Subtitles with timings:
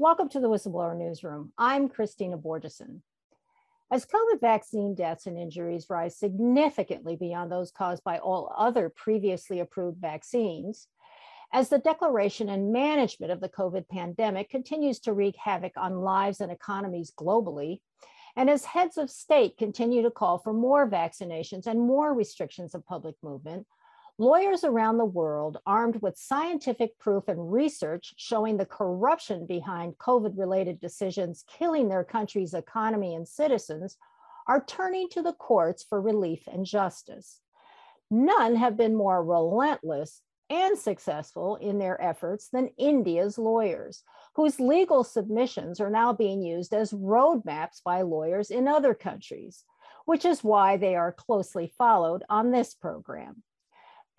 [0.00, 1.52] Welcome to the Whistleblower Newsroom.
[1.58, 3.02] I'm Christina Borgeson.
[3.90, 9.60] As COVID vaccine deaths and injuries rise significantly beyond those caused by all other previously
[9.60, 10.88] approved vaccines,
[11.52, 16.40] as the declaration and management of the COVID pandemic continues to wreak havoc on lives
[16.40, 17.82] and economies globally,
[18.36, 22.86] and as heads of state continue to call for more vaccinations and more restrictions of
[22.86, 23.66] public movement,
[24.20, 30.36] Lawyers around the world, armed with scientific proof and research showing the corruption behind COVID
[30.36, 33.96] related decisions killing their country's economy and citizens,
[34.46, 37.40] are turning to the courts for relief and justice.
[38.10, 44.02] None have been more relentless and successful in their efforts than India's lawyers,
[44.34, 49.64] whose legal submissions are now being used as roadmaps by lawyers in other countries,
[50.04, 53.42] which is why they are closely followed on this program.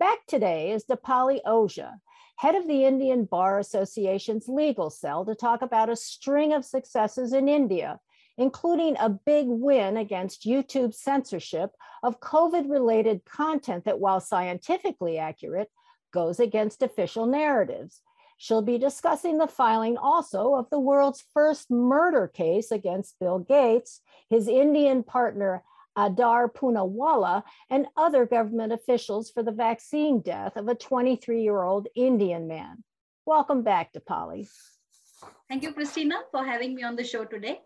[0.02, 2.00] Back today is Dipali Ojha,
[2.34, 7.32] head of the Indian Bar Association's legal cell, to talk about a string of successes
[7.32, 8.00] in India,
[8.36, 11.70] including a big win against YouTube censorship
[12.02, 15.70] of COVID related content that, while scientifically accurate,
[16.12, 18.00] goes against official narratives.
[18.38, 24.00] She'll be discussing the filing also of the world's first murder case against Bill Gates,
[24.28, 25.62] his Indian partner
[25.96, 31.88] Adar Poonawalla, and other government officials for the vaccine death of a 23 year old
[31.94, 32.82] Indian man.
[33.26, 34.48] Welcome back, Dipali.
[35.48, 37.60] Thank you, Christina, for having me on the show today.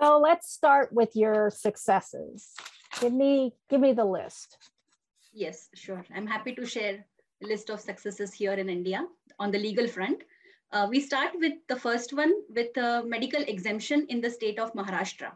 [0.00, 2.54] So let's start with your successes.
[3.00, 4.56] Give me, give me the list.
[5.32, 6.04] Yes, sure.
[6.14, 7.04] I'm happy to share
[7.42, 9.06] a list of successes here in India
[9.38, 10.22] on the legal front.
[10.72, 14.72] Uh, we start with the first one with a medical exemption in the state of
[14.72, 15.32] Maharashtra.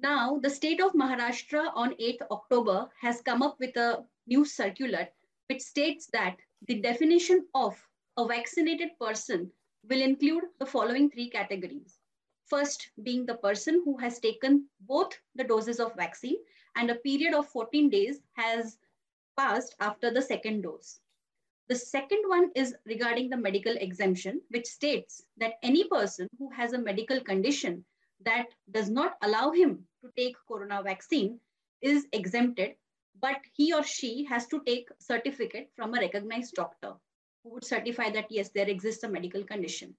[0.00, 5.08] Now, the state of Maharashtra on 8th October has come up with a new circular
[5.48, 7.76] which states that the definition of
[8.16, 9.52] a vaccinated person
[9.88, 11.98] will include the following three categories.
[12.46, 16.36] First, being the person who has taken both the doses of vaccine
[16.76, 18.78] and a period of 14 days has
[19.36, 21.00] passed after the second dose.
[21.68, 26.72] The second one is regarding the medical exemption, which states that any person who has
[26.72, 27.84] a medical condition
[28.24, 31.38] that does not allow him to take corona vaccine
[31.82, 32.74] is exempted,
[33.20, 36.94] but he or she has to take certificate from a recognized doctor
[37.42, 39.94] who would certify that yes, there exists a medical condition.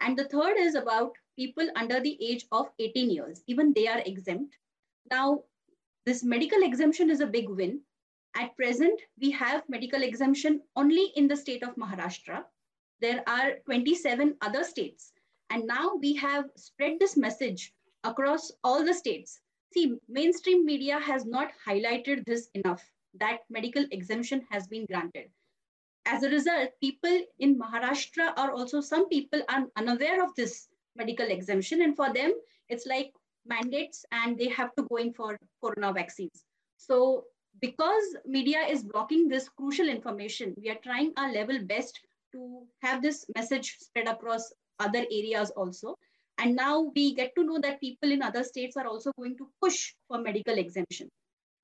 [0.00, 3.42] And the third is about people under the age of 18 years.
[3.46, 4.56] Even they are exempt.
[5.10, 5.44] Now,
[6.06, 7.80] this medical exemption is a big win.
[8.34, 12.44] At present, we have medical exemption only in the state of Maharashtra.
[13.00, 15.12] There are 27 other states
[15.50, 17.72] and now we have spread this message
[18.04, 19.40] across all the states.
[19.74, 22.82] See, mainstream media has not highlighted this enough
[23.18, 25.28] that medical exemption has been granted.
[26.06, 31.26] As a result, people in Maharashtra are also, some people are unaware of this medical
[31.26, 31.82] exemption.
[31.82, 32.32] And for them,
[32.68, 33.12] it's like
[33.46, 36.44] mandates and they have to go in for corona vaccines.
[36.76, 37.24] So
[37.60, 42.00] because media is blocking this crucial information, we are trying our level best
[42.32, 45.96] to have this message spread across other areas also.
[46.38, 49.48] And now we get to know that people in other states are also going to
[49.60, 51.10] push for medical exemption.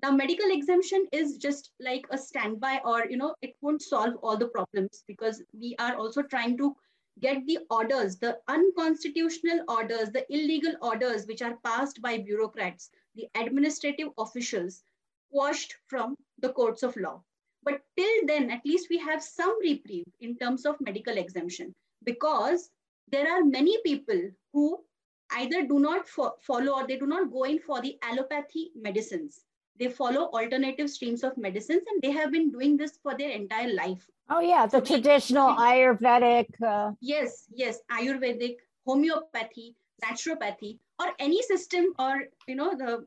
[0.02, 4.36] Now, medical exemption is just like a standby or, you know, it won't solve all
[4.36, 6.76] the problems because we are also trying to
[7.20, 13.26] get the orders, the unconstitutional orders, the illegal orders which are passed by bureaucrats, the
[13.34, 14.82] administrative officials,
[15.30, 17.22] washed from the courts of law.
[17.62, 22.70] But till then, at least we have some reprieve in terms of medical exemption because
[23.08, 24.84] there are many people who
[25.32, 29.40] either do not fo follow or they do not go in for the allopathy medicines.
[29.78, 33.72] They follow alternative streams of medicines and they have been doing this for their entire
[33.74, 34.08] life.
[34.30, 36.62] Oh, yeah, the so traditional we, Ayurvedic.
[36.62, 36.92] Uh...
[37.00, 38.56] Yes, yes, Ayurvedic,
[38.86, 43.06] homeopathy, naturopathy, or any system or, you know, the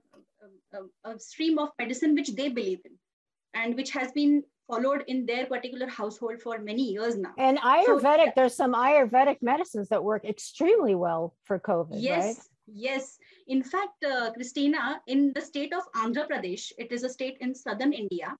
[0.73, 2.91] uh, uh, stream of medicine which they believe in
[3.55, 7.33] and which has been followed in their particular household for many years now.
[7.37, 11.95] And Ayurvedic, so, there's some Ayurvedic medicines that work extremely well for COVID.
[11.95, 12.35] Yes, right?
[12.67, 13.17] yes.
[13.47, 17.55] In fact, uh, Christina, in the state of Andhra Pradesh, it is a state in
[17.55, 18.35] southern India,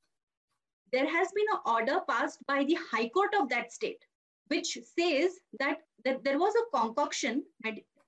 [0.91, 4.03] there has been an order passed by the High Court of that state,
[4.47, 7.43] which says that, that there was a concoction,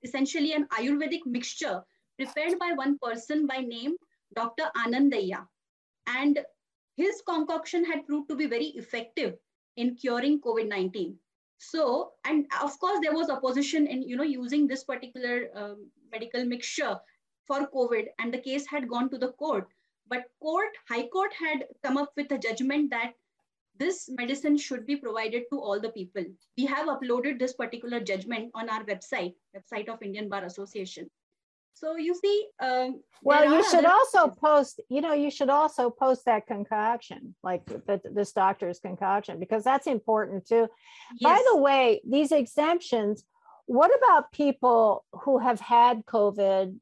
[0.03, 1.81] essentially an Ayurvedic mixture
[2.17, 3.95] prepared by one person by name
[4.35, 4.65] Dr.
[4.77, 5.45] Anandaiah.
[6.07, 6.39] And
[6.95, 9.35] his concoction had proved to be very effective
[9.77, 11.15] in curing COVID-19.
[11.57, 16.43] So, and of course, there was opposition in, you know, using this particular um, medical
[16.43, 16.99] mixture
[17.45, 19.67] for COVID and the case had gone to the court.
[20.07, 23.13] But court, High Court had come up with a judgment that
[23.77, 26.25] this medicine should be provided to all the people.
[26.57, 31.09] We have uploaded this particular judgment on our website, website of Indian Bar Association.
[31.73, 36.25] So you see, um, well, you should also post, you know, you should also post
[36.25, 40.67] that concoction, like the, this doctor's concoction, because that's important too.
[41.19, 41.23] Yes.
[41.23, 43.23] By the way, these exemptions,
[43.65, 46.77] what about people who have had COVID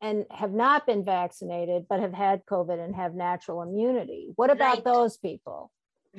[0.00, 4.28] and have not been vaccinated, but have had COVID and have natural immunity?
[4.34, 4.84] What about right.
[4.84, 5.70] those people?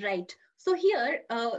[0.02, 0.34] Right.
[0.58, 1.52] So here, uh,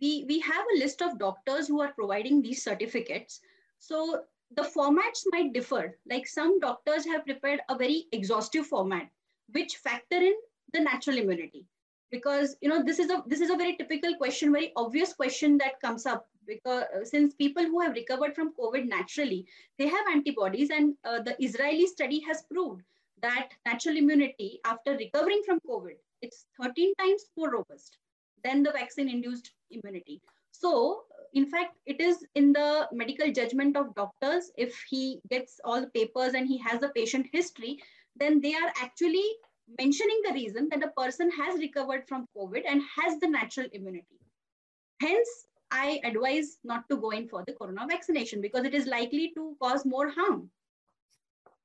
[0.00, 3.40] we, we have a list of doctors who are providing these certificates.
[3.78, 4.20] So
[4.54, 5.98] the formats might differ.
[6.08, 9.08] Like some doctors have prepared a very exhaustive format,
[9.52, 10.34] which factor in
[10.72, 11.66] the natural immunity.
[12.10, 15.58] Because you know this is a this is a very typical question, very obvious question
[15.58, 19.46] that comes up because uh, since people who have recovered from COVID naturally,
[19.78, 22.82] they have antibodies, and uh, the Israeli study has proved
[23.22, 27.98] that natural immunity after recovering from COVID, it's 13 times more robust
[28.44, 30.20] than the vaccine-induced immunity.
[30.52, 34.50] So in fact, it is in the medical judgment of doctors.
[34.56, 37.78] If he gets all the papers and he has a patient history,
[38.16, 39.24] then they are actually
[39.78, 44.20] mentioning the reason that the person has recovered from COVID and has the natural immunity.
[45.00, 45.28] Hence,
[45.70, 49.56] I advise not to go in for the corona vaccination because it is likely to
[49.60, 50.50] cause more harm.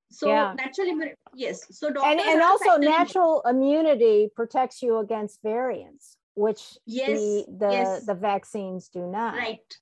[0.10, 0.54] So yeah.
[0.58, 1.66] natural immunity, yes.
[1.72, 8.06] So and, and also natural immunity protects you against variants which yes, the the, yes.
[8.06, 9.36] the vaccines do not.
[9.36, 9.78] Right,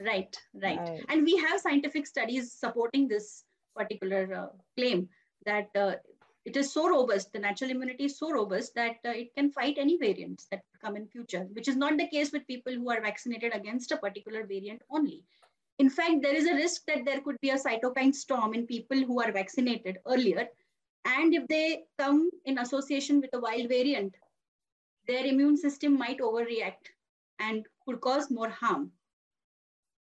[0.00, 1.04] right, right, right.
[1.08, 3.44] And we have scientific studies supporting this
[3.76, 4.46] particular uh,
[4.76, 5.08] claim
[5.46, 5.94] that uh,
[6.44, 9.76] it is so robust, the natural immunity is so robust that uh, it can fight
[9.78, 13.00] any variants that come in future, which is not the case with people who are
[13.00, 15.24] vaccinated against a particular variant only.
[15.78, 18.98] In fact, there is a risk that there could be a cytokine storm in people
[18.98, 20.46] who are vaccinated earlier.
[21.06, 24.14] And if they come in association with a wild variant,
[25.06, 26.92] their immune system might overreact
[27.38, 28.92] and could cause more harm.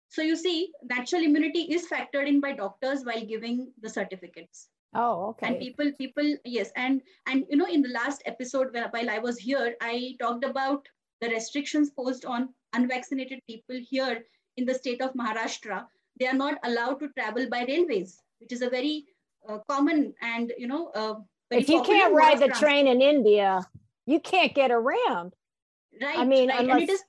[0.09, 4.69] So you see, natural immunity is factored in by doctors while giving the certificates.
[4.95, 5.47] Oh, okay.
[5.47, 9.39] And people, people, yes, and and you know, in the last episode while I was
[9.39, 10.87] here, I talked about
[11.23, 14.25] the restrictions posed on unvaccinated people here
[14.59, 15.87] in the state of Maharashtra.
[16.21, 19.07] They are not allowed to travel by railways, which is a very
[19.49, 20.89] uh, common and you know.
[20.89, 21.15] Uh,
[21.51, 23.67] if you can't ride the train in India,
[24.07, 25.35] you can't get around.
[26.01, 26.19] Right.
[26.19, 26.61] I mean, right.
[26.61, 27.05] Unless, and it is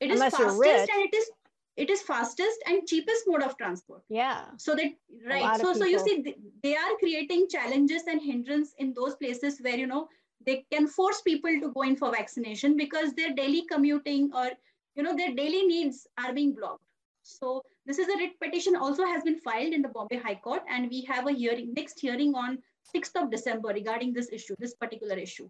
[0.00, 1.30] it is fastest and it is
[1.76, 4.02] it is fastest and cheapest mode of transport.
[4.08, 4.44] Yeah.
[4.56, 4.92] So that
[5.26, 5.60] right.
[5.60, 9.86] So so you see they are creating challenges and hindrance in those places where you
[9.86, 10.08] know
[10.44, 14.50] they can force people to go in for vaccination because their daily commuting or
[14.96, 16.82] you know their daily needs are being blocked.
[17.22, 20.62] So this is a writ petition also has been filed in the Bombay High Court
[20.68, 22.58] and we have a hearing next hearing on
[22.94, 25.48] 6th of December regarding this issue, this particular issue.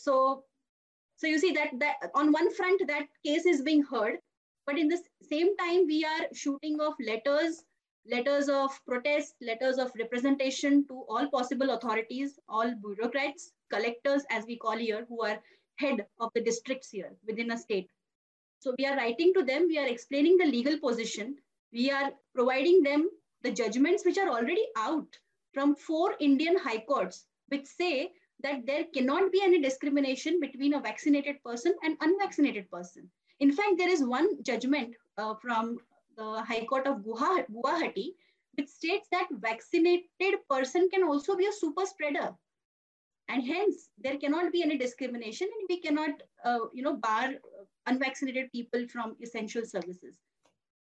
[0.00, 0.44] So,
[1.16, 4.18] so you see that, that on one front, that case is being heard,
[4.66, 4.98] but in the
[5.28, 7.64] same time, we are shooting off letters,
[8.10, 14.56] letters of protest, letters of representation to all possible authorities, all bureaucrats, collectors, as we
[14.56, 15.38] call here, who are
[15.76, 17.90] head of the districts here within a state.
[18.60, 21.36] So we are writing to them, we are explaining the legal position,
[21.72, 23.10] we are providing them
[23.42, 25.18] the judgments which are already out
[25.52, 30.80] from four Indian high courts, which say that there cannot be any discrimination between a
[30.80, 33.10] vaccinated person and unvaccinated person.
[33.40, 35.78] In fact, there is one judgment uh, from
[36.16, 38.14] the High Court of Guwahati
[38.54, 42.34] which states that vaccinated person can also be a super spreader.
[43.28, 46.10] And hence, there cannot be any discrimination and we cannot,
[46.44, 47.34] uh, you know, bar
[47.86, 50.18] unvaccinated people from essential services.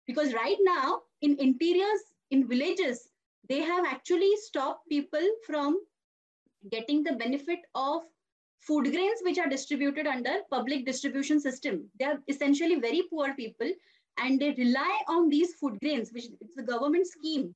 [0.07, 3.09] Because right now, in interiors, in villages,
[3.47, 5.79] they have actually stopped people from
[6.71, 8.01] getting the benefit of
[8.61, 11.89] food grains which are distributed under public distribution system.
[11.99, 13.71] They are essentially very poor people
[14.19, 17.55] and they rely on these food grains, which it's a government scheme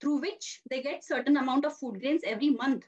[0.00, 2.84] through which they get certain amount of food grains every month.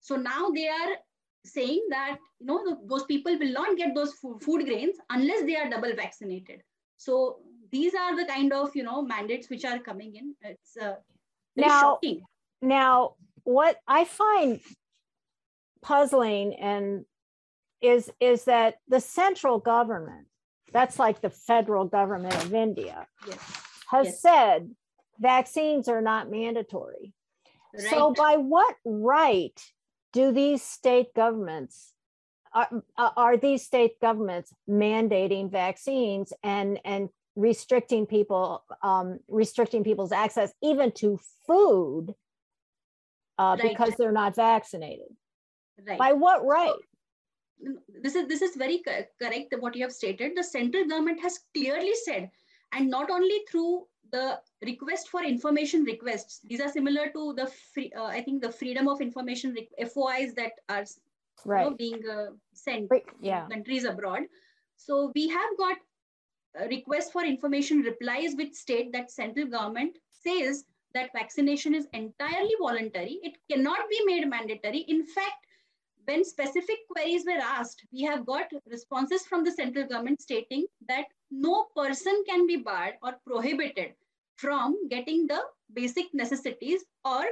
[0.00, 0.96] So now they are
[1.44, 5.56] saying that you know those people will not get those food, food grains unless they
[5.56, 6.62] are double vaccinated.
[6.96, 7.38] So
[7.70, 10.34] these are the kind of you know mandates which are coming in.
[10.42, 10.94] It's uh,
[11.56, 12.22] now, shocking.
[12.60, 14.60] Now what I find
[15.82, 17.04] puzzling and
[17.80, 20.26] is is that the central government,
[20.72, 23.38] that's like the federal government of India, yes.
[23.90, 24.22] has yes.
[24.22, 24.70] said
[25.18, 27.12] vaccines are not mandatory.
[27.74, 27.90] Right.
[27.90, 29.60] So by what right
[30.12, 31.92] do these state governments
[32.54, 40.52] are, are these state governments mandating vaccines and and restricting people um, restricting people's access
[40.62, 42.14] even to food
[43.42, 43.70] uh, right.
[43.70, 45.08] because they're not vaccinated.
[45.86, 45.98] Right.
[45.98, 46.72] By what right?
[48.02, 50.32] this is this is very correct what you have stated.
[50.36, 52.30] The central government has clearly said,
[52.72, 56.40] and not only through the request for information requests.
[56.44, 60.52] These are similar to the free, uh, I think the freedom of information FOIs that
[60.68, 60.84] are
[61.46, 61.64] right.
[61.64, 63.46] you know, being uh, sent yeah.
[63.48, 64.24] countries abroad.
[64.76, 65.78] So we have got
[66.68, 73.18] requests for information replies which state that central government says that vaccination is entirely voluntary.
[73.22, 74.80] It cannot be made mandatory.
[74.88, 75.46] In fact,
[76.04, 81.06] when specific queries were asked, we have got responses from the central government stating that
[81.30, 83.94] no person can be barred or prohibited
[84.36, 85.40] from getting the
[85.72, 87.24] basic necessities or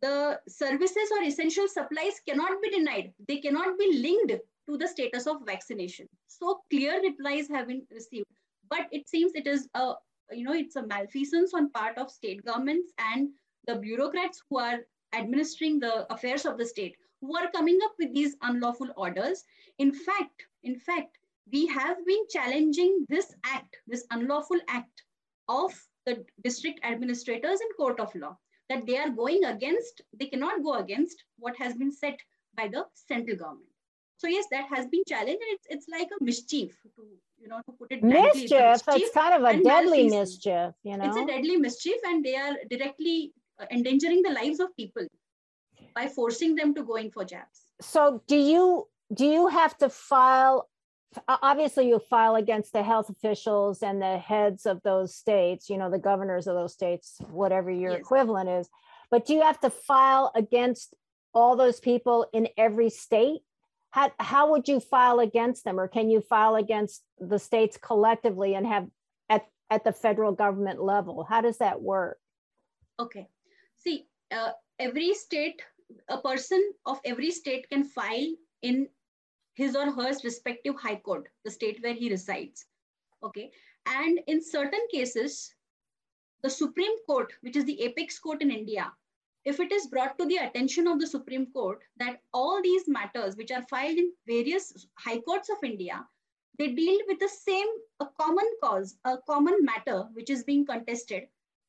[0.00, 3.12] the services or essential supplies cannot be denied.
[3.26, 4.32] They cannot be linked
[4.68, 6.08] to the status of vaccination.
[6.26, 8.26] So clear replies have been received,
[8.68, 9.94] but it seems it is a,
[10.32, 13.30] you know, it's a malfeasance on part of state governments and
[13.66, 14.78] the bureaucrats who are
[15.14, 19.44] administering the affairs of the state who are coming up with these unlawful orders.
[19.78, 21.18] In fact, in fact,
[21.52, 25.02] we have been challenging this act, this unlawful act
[25.48, 25.72] of
[26.06, 28.36] the district administrators in court of law,
[28.68, 32.18] that they are going against, they cannot go against what has been set
[32.54, 33.68] by the central government.
[34.18, 35.40] So yes, that has been challenged.
[35.40, 37.02] It's, it's like a mischief to,
[37.40, 38.50] you know, to put it mischief.
[38.52, 41.04] It's, mischief it's kind of a deadly mischief, you know.
[41.06, 45.06] It's a deadly mischief and they are directly uh, endangering the lives of people
[45.94, 47.60] by forcing them to go in for jabs.
[47.80, 50.68] So do you do you have to file
[51.26, 55.90] obviously you file against the health officials and the heads of those states, you know,
[55.90, 58.00] the governors of those states, whatever your yes.
[58.00, 58.68] equivalent is.
[59.10, 60.94] But do you have to file against
[61.32, 63.40] all those people in every state?
[63.90, 65.80] How, how would you file against them?
[65.80, 68.86] Or can you file against the states collectively and have
[69.28, 71.24] at, at the federal government level?
[71.24, 72.18] How does that work?
[73.00, 73.28] Okay.
[73.78, 75.62] See, uh, every state,
[76.08, 78.88] a person of every state can file in
[79.54, 82.66] his or her respective high court, the state where he resides.
[83.22, 83.50] Okay.
[83.86, 85.54] And in certain cases,
[86.42, 88.92] the Supreme Court, which is the apex court in India,
[89.48, 93.34] if it is brought to the attention of the Supreme Court that all these matters
[93.34, 96.06] which are filed in various high courts of India,
[96.58, 97.66] they deal with the same,
[98.00, 101.22] a common cause, a common matter which is being contested,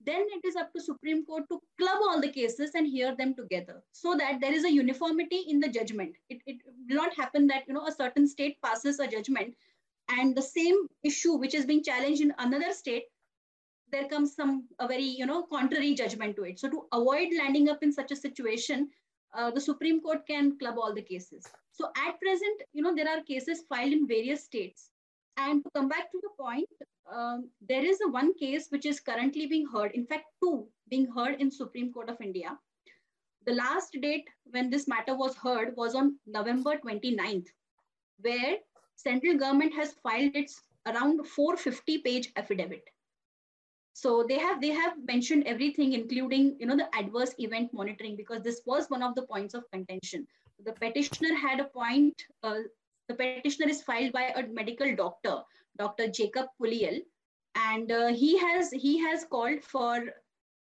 [0.06, 3.34] then it is up to Supreme Court to club all the cases and hear them
[3.34, 6.16] together so that there is a uniformity in the judgment.
[6.30, 6.58] It, it
[6.90, 9.56] will not happen that, you know, a certain state passes a judgment
[10.10, 13.04] and the same issue which is being challenged in another state
[13.92, 16.60] there comes some a very you know contrary judgment to it.
[16.60, 18.90] So to avoid landing up in such a situation
[19.34, 21.46] uh, the supreme court can club all the cases.
[21.72, 24.90] So at present you know there are cases filed in various states.
[25.38, 26.70] And to come back to the point
[27.14, 31.08] um, there is a one case which is currently being heard in fact two being
[31.08, 32.58] heard in supreme court of india.
[33.46, 37.48] The last date when this matter was heard was on november 29th
[38.22, 38.58] where
[38.96, 42.90] central government has filed its around 450 page affidavit
[44.02, 48.42] so they have they have mentioned everything, including you know the adverse event monitoring, because
[48.42, 50.26] this was one of the points of contention.
[50.66, 52.24] The petitioner had a point.
[52.42, 52.60] Uh,
[53.10, 55.40] the petitioner is filed by a medical doctor,
[55.78, 56.08] Dr.
[56.08, 57.02] Jacob Puliyel,
[57.56, 60.00] and uh, he has he has called for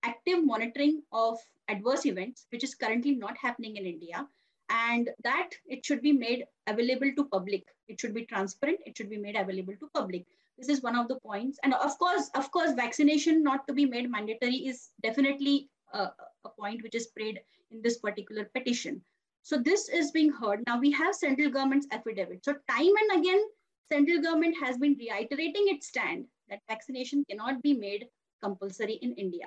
[0.03, 4.27] active monitoring of adverse events, which is currently not happening in India,
[4.71, 7.65] and that it should be made available to public.
[7.87, 8.81] It should be transparent.
[8.85, 10.27] It should be made available to public
[10.59, 11.59] this is one of the points.
[11.63, 16.11] And of course of course vaccination not to be made mandatory is definitely a,
[16.45, 19.01] a point which is prayed in this particular petition.
[19.43, 20.63] So this is being heard.
[20.67, 22.45] Now we have central government's affidavit.
[22.45, 23.43] So time and again
[23.91, 28.07] central government has been reiterating its stand that vaccination cannot be made
[28.43, 29.47] compulsory in india.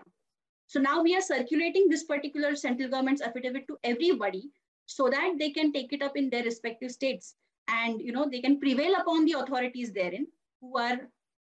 [0.68, 4.50] So now we are circulating this particular central government's affidavit to everybody
[4.86, 7.36] so that they can take it up in their respective states.
[7.68, 10.28] And you know they can prevail upon the authorities therein
[10.62, 11.00] who are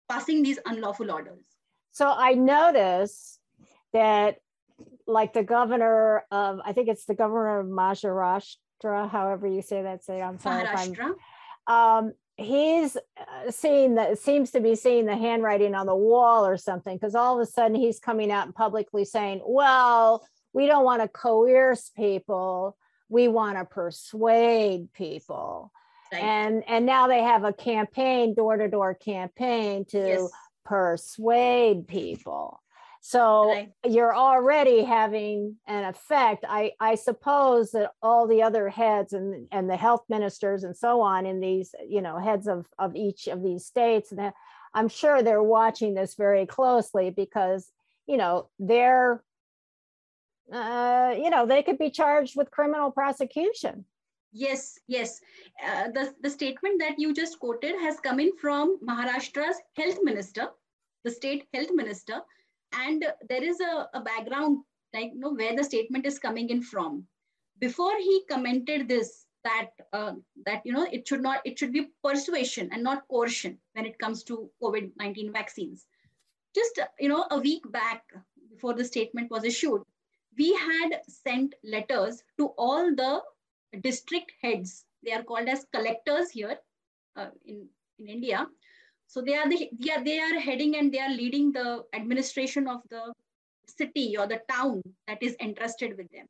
[0.09, 1.45] passing these unlawful orders.
[1.93, 3.39] So I notice
[3.93, 4.37] that
[5.07, 10.05] like the governor of, I think it's the governor of Maharashtra, however you say that,
[10.05, 10.65] say, I'm sorry.
[10.65, 11.15] Maharashtra.
[11.67, 16.57] Um, he's uh, seeing that seems to be seeing the handwriting on the wall or
[16.57, 20.85] something because all of a sudden he's coming out and publicly saying well we don't
[20.85, 22.77] want to coerce people
[23.09, 25.73] we want to persuade people
[26.13, 30.31] and and now they have a campaign door to door campaign to yes.
[30.65, 32.61] persuade people
[33.01, 33.73] so right.
[33.85, 39.71] you're already having an effect i i suppose that all the other heads and and
[39.71, 43.43] the health ministers and so on in these you know heads of of each of
[43.43, 44.33] these states and
[44.75, 47.71] i'm sure they're watching this very closely because
[48.07, 49.23] you know they're
[50.53, 53.85] uh, you know they could be charged with criminal prosecution
[54.39, 55.23] Yes, yes.
[55.67, 60.49] Uh, the, the statement that you just quoted has come in from Maharashtra's health minister,
[61.05, 62.21] the state health minister.
[62.75, 64.59] And there is a, a background,
[64.93, 67.07] like you know, where the statement is coming in from.
[67.61, 70.13] Before he commented this, that uh,
[70.45, 73.99] that you know it should not it should be persuasion and not coercion when it
[73.99, 75.87] comes to COVID-19 vaccines.
[76.55, 78.03] Just you know, a week back
[78.51, 79.81] before the statement was issued,
[80.37, 83.23] we had sent letters to all the
[83.83, 84.85] district heads.
[85.05, 86.59] They are called as collectors here
[87.17, 87.67] uh, in,
[87.99, 88.47] in India.
[89.07, 92.67] So they are, the, they, are, they are heading and they are leading the administration
[92.67, 93.13] of the
[93.69, 96.27] city or the town that is entrusted with them.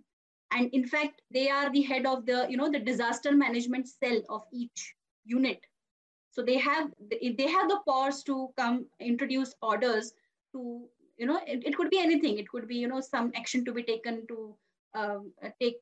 [0.53, 4.21] And in fact, they are the head of the, you know, the disaster management cell
[4.29, 5.61] of each unit.
[6.31, 10.13] So they have, they have the powers to come introduce orders
[10.53, 10.85] to,
[11.17, 12.39] you know, it, it could be anything.
[12.39, 14.55] It could be, you know, some action to be taken to
[14.95, 15.79] um, take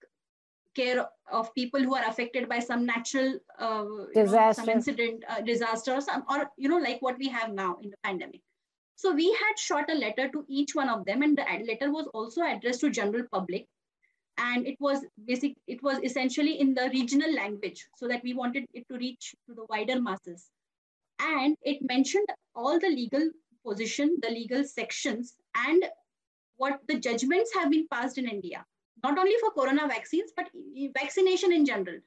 [0.75, 5.41] care of people who are affected by some natural uh, disaster, know, some incident, uh,
[5.41, 8.41] disaster, or some, or you know, like what we have now in the pandemic.
[8.97, 12.09] So we had shot a letter to each one of them, and the letter was
[12.15, 13.67] also addressed to general public,
[14.39, 15.57] and it was basic.
[15.67, 19.55] It was essentially in the regional language, so that we wanted it to reach to
[19.55, 20.51] the wider masses,
[21.21, 23.31] and it mentioned all the legal
[23.67, 25.85] position, the legal sections, and
[26.57, 28.65] what the judgments have been passed in India
[29.05, 30.49] not only for corona vaccines, but
[30.99, 31.99] vaccination in general.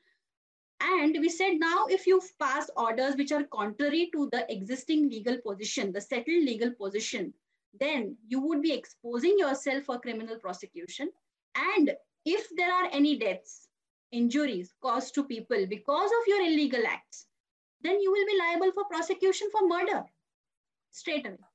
[0.81, 5.37] And we said now, if you pass orders which are contrary to the existing legal
[5.45, 7.33] position, the settled legal position,
[7.79, 11.11] then you would be exposing yourself for criminal prosecution.
[11.55, 13.67] And if there are any deaths,
[14.11, 17.27] injuries caused to people because of your illegal acts,
[17.81, 20.03] then you will be liable for prosecution for murder
[20.91, 21.46] straight away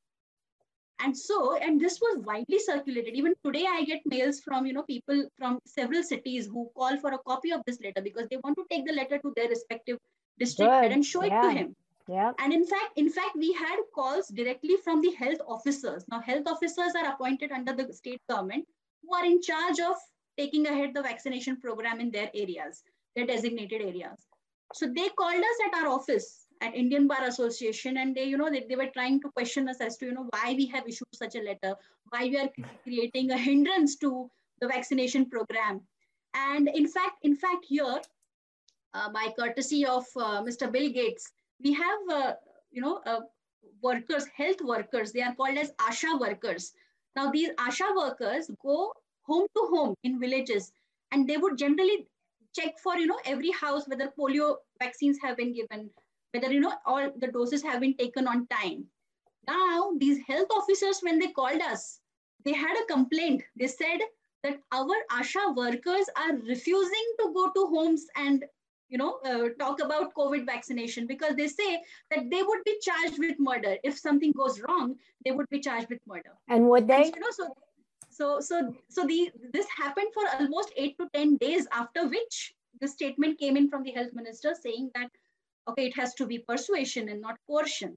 [1.02, 4.82] and so and this was widely circulated even today i get mails from you know
[4.82, 8.56] people from several cities who call for a copy of this letter because they want
[8.56, 9.98] to take the letter to their respective
[10.38, 11.38] district head and show yeah.
[11.38, 11.76] it to him
[12.08, 12.32] yeah.
[12.38, 16.04] And in fact, in fact, we had calls directly from the health officers.
[16.10, 18.66] Now, health officers are appointed under the state government
[19.02, 19.96] who are in charge of
[20.36, 22.82] taking ahead the vaccination program in their areas,
[23.14, 24.26] their designated areas.
[24.74, 28.48] So they called us at our office at Indian Bar Association, and they, you know,
[28.48, 31.08] they, they were trying to question us as to, you know, why we have issued
[31.12, 31.74] such a letter,
[32.10, 32.48] why we are
[32.84, 35.80] creating a hindrance to the vaccination program.
[36.34, 38.00] And in fact, in fact, here,
[38.94, 40.70] uh, by courtesy of uh, Mr.
[40.70, 42.32] Bill Gates, we have, uh,
[42.70, 43.20] you know, uh,
[43.82, 45.12] workers, health workers.
[45.12, 46.72] They are called as ASHA workers.
[47.16, 50.72] Now, these ASHA workers go home to home in villages,
[51.10, 52.06] and they would generally
[52.54, 55.90] check for, you know, every house whether polio vaccines have been given,
[56.32, 58.84] whether you know all the doses have been taken on time.
[59.46, 62.00] Now, these health officers, when they called us,
[62.44, 63.42] they had a complaint.
[63.56, 64.00] They said
[64.42, 68.44] that our ASHA workers are refusing to go to homes and
[68.88, 73.18] you know uh, talk about COVID vaccination because they say that they would be charged
[73.18, 74.96] with murder if something goes wrong.
[75.24, 76.32] They would be charged with murder.
[76.48, 77.04] And would they?
[77.04, 77.54] And, you know, so
[78.10, 81.66] so so so the this happened for almost eight to ten days.
[81.72, 85.10] After which the statement came in from the health minister saying that
[85.68, 87.96] okay, it has to be persuasion and not coercion.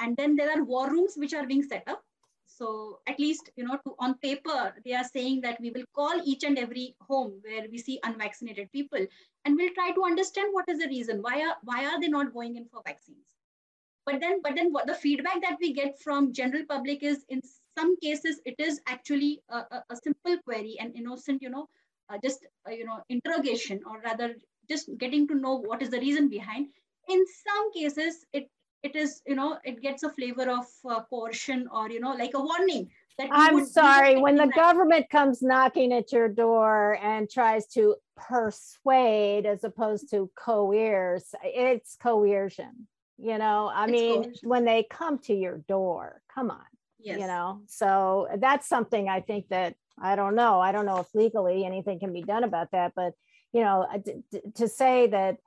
[0.00, 2.02] And then there are war rooms which are being set up.
[2.46, 6.20] So at least, you know, to, on paper, they are saying that we will call
[6.24, 9.04] each and every home where we see unvaccinated people,
[9.44, 11.20] and we'll try to understand what is the reason.
[11.20, 13.26] Why are, why are they not going in for vaccines?
[14.06, 17.40] But then, but then what the feedback that we get from general public is in
[17.76, 21.68] some cases, it is actually a, a, a simple query and innocent, you know,
[22.10, 24.34] uh, just, uh, you know, interrogation or rather
[24.68, 26.68] just getting to know what is the reason behind
[27.08, 28.50] in some cases it
[28.82, 32.32] it is you know it gets a flavor of uh, coercion or you know like
[32.34, 32.88] a warning
[33.18, 39.46] that i'm sorry when the government comes knocking at your door and tries to persuade
[39.46, 42.86] as opposed to coerce it's coercion
[43.18, 44.48] you know i it's mean coercion.
[44.48, 46.66] when they come to your door come on
[47.00, 47.18] yes.
[47.18, 51.06] you know so that's something i think that i don't know i don't know if
[51.14, 53.14] legally anything can be done about that but
[53.52, 53.86] you know
[54.54, 55.38] to say that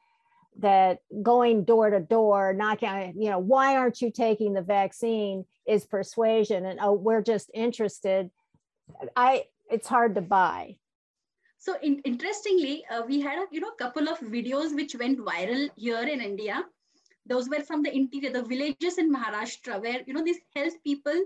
[0.59, 5.85] that going door to door, knocking, you know, why aren't you taking the vaccine is
[5.85, 8.29] persuasion and oh, we're just interested.
[9.15, 10.77] I it's hard to buy.
[11.57, 15.69] So in, interestingly, uh, we had a you know couple of videos which went viral
[15.75, 16.63] here in India.
[17.25, 21.19] Those were from the interior, the villages in Maharashtra, where you know these health people,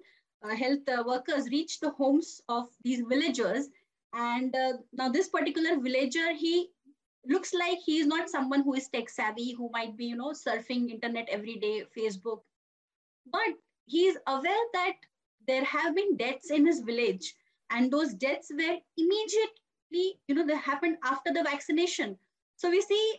[0.43, 3.69] uh, health uh, workers reached the homes of these villagers.
[4.13, 6.69] And uh, now this particular villager, he
[7.25, 10.89] looks like he's not someone who is tech savvy, who might be, you know, surfing
[10.89, 12.39] internet every day, Facebook.
[13.31, 13.53] But
[13.85, 14.93] he's aware that
[15.47, 17.35] there have been deaths in his village,
[17.69, 22.17] and those deaths were immediately, you know, they happened after the vaccination.
[22.57, 23.13] So we see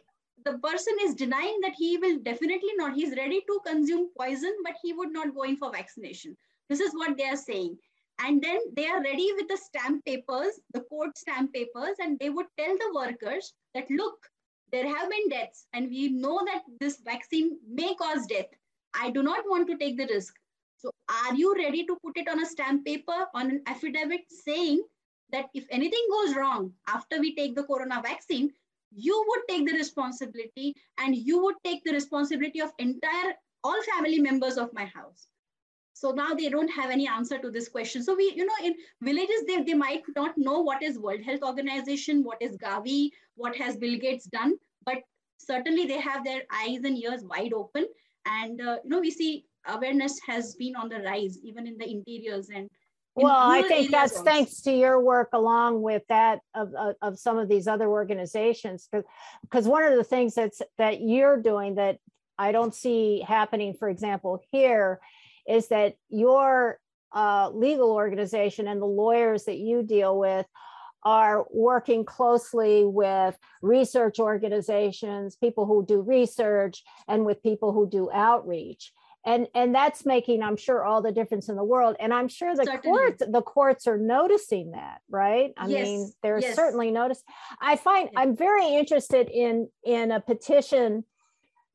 [0.44, 4.74] the person is denying that he will definitely not, he's ready to consume poison, but
[4.82, 6.36] he would not go in for vaccination.
[6.68, 7.78] This is what they are saying.
[8.24, 12.30] And then they are ready with the stamp papers, the court stamp papers, and they
[12.30, 14.16] would tell the workers that, look,
[14.70, 18.46] there have been deaths, and we know that this vaccine may cause death.
[18.94, 20.34] I do not want to take the risk.
[20.78, 24.82] So are you ready to put it on a stamp paper, on an affidavit saying
[25.30, 28.52] that if anything goes wrong after we take the corona vaccine,
[28.94, 34.18] you would take the responsibility and you would take the responsibility of entire all family
[34.18, 35.28] members of my house
[36.02, 38.74] so now they don't have any answer to this question so we you know in
[39.08, 43.00] villages they, they might not know what is world health organization what is gavi
[43.36, 44.98] what has bill gates done but
[45.38, 47.86] certainly they have their eyes and ears wide open
[48.26, 49.32] and uh, you know we see
[49.76, 52.68] awareness has been on the rise even in the interiors and
[53.14, 54.24] well i think that's also.
[54.24, 58.88] thanks to your work along with that of, of, of some of these other organizations
[59.42, 61.98] because one of the things that's that you're doing that
[62.38, 65.00] i don't see happening for example here
[65.46, 66.78] is that your
[67.14, 70.46] uh, legal organization and the lawyers that you deal with
[71.04, 78.08] are working closely with research organizations people who do research and with people who do
[78.12, 78.92] outreach
[79.24, 82.54] and and that's making i'm sure all the difference in the world and i'm sure
[82.54, 82.98] the certainly.
[82.98, 85.84] courts the courts are noticing that right i yes.
[85.84, 86.54] mean they're yes.
[86.54, 87.22] certainly notice
[87.60, 88.22] i find yes.
[88.22, 91.04] i'm very interested in in a petition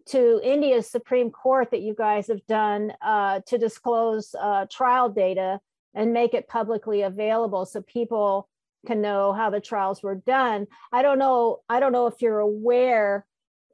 [0.08, 5.60] to india's supreme court that you guys have done uh, to disclose uh, trial data
[5.93, 8.50] and make it publicly available so people
[8.86, 12.39] can know how the trials were done i don't know i don't know if you're
[12.39, 13.26] aware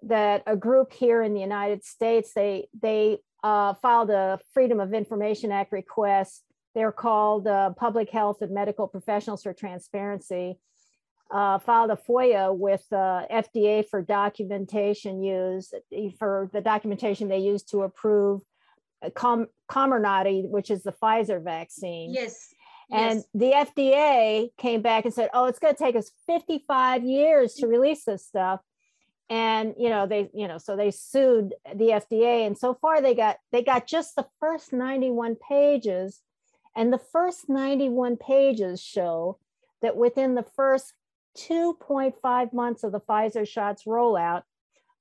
[0.02, 4.94] that a group here in the united states they they uh, filed a Freedom of
[4.94, 6.44] Information Act request.
[6.74, 10.58] They're called uh, Public Health and Medical Professionals for Transparency.
[11.34, 15.74] Uh, filed a FOIA with uh, FDA for documentation used
[16.20, 18.42] for the documentation they used to approve
[19.04, 22.14] uh, Com- Comirnaty, which is the Pfizer vaccine.
[22.14, 22.54] Yes.
[22.92, 23.66] And yes.
[23.74, 27.68] the FDA came back and said, oh, it's going to take us 55 years to
[27.68, 28.60] release this stuff
[29.30, 33.16] and you know they you know so they sued the fda and so far they
[33.16, 36.22] got they got just the first 91 pages
[36.76, 39.40] and the first 91 pages show
[39.82, 40.94] that within the first
[41.38, 44.44] 2.5 months of the pfizer shots rollout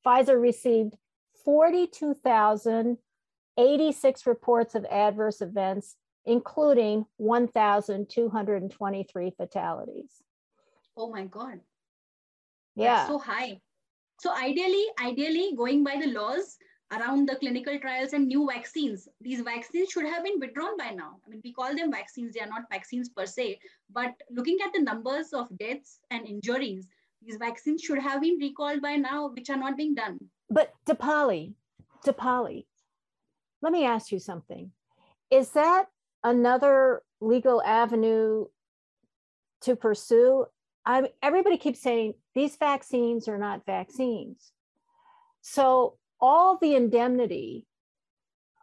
[0.05, 0.97] pfizer received
[1.45, 10.23] 42086 reports of adverse events including 1223 fatalities.
[10.97, 11.59] Oh my god.
[12.77, 12.95] Yeah.
[12.97, 13.61] That's so high.
[14.21, 16.57] So ideally, ideally going by the laws
[16.93, 21.17] around the clinical trials and new vaccines, these vaccines should have been withdrawn by now.
[21.27, 23.59] I mean, we call them vaccines, they are not vaccines per se,
[23.93, 26.87] but looking at the numbers of deaths and injuries,
[27.23, 30.19] these vaccines should have been recalled by now, which are not being done.
[30.51, 31.55] But Dipali,
[32.05, 32.67] Dipali,
[33.63, 34.73] let me ask you something.
[35.31, 35.87] Is that
[36.25, 38.47] another legal avenue
[39.63, 40.47] to pursue?
[40.85, 44.53] I everybody keeps saying these vaccines are not vaccines.
[45.43, 47.67] So all the indemnity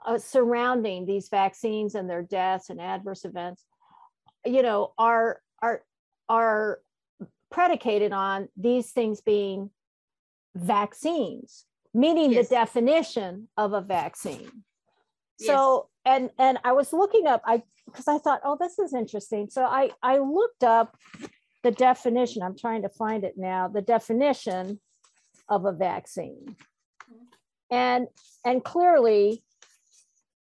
[0.06, 3.66] uh, surrounding these vaccines and their deaths and adverse events,
[4.46, 5.84] you know, are are
[6.30, 6.80] are
[7.52, 9.70] predicated on these things being
[10.56, 12.48] vaccines, meaning yes.
[12.48, 14.64] the definition of a vaccine.
[15.38, 15.48] Yes.
[15.48, 19.50] So and and I was looking up I because I thought, oh, this is interesting.
[19.50, 20.96] So I I looked up
[21.62, 24.80] the definition, I'm trying to find it now, the definition
[25.50, 26.56] of a vaccine.
[27.72, 28.08] And,
[28.46, 29.44] and clearly,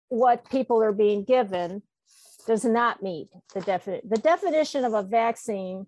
[0.10, 1.84] what people are being given
[2.48, 4.10] does not meet the definition.
[4.10, 5.86] The definition of a vaccine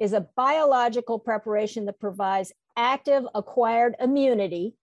[0.00, 4.74] is a biological preparation that provides active acquired immunity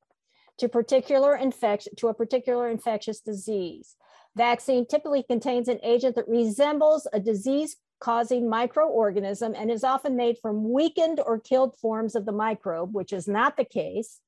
[0.60, 3.96] to particular infection to a particular infectious disease.
[4.36, 10.38] Vaccine typically contains an agent that resembles a disease causing microorganism and is often made
[10.42, 14.20] from weakened or killed forms of the microbe, which is not the case,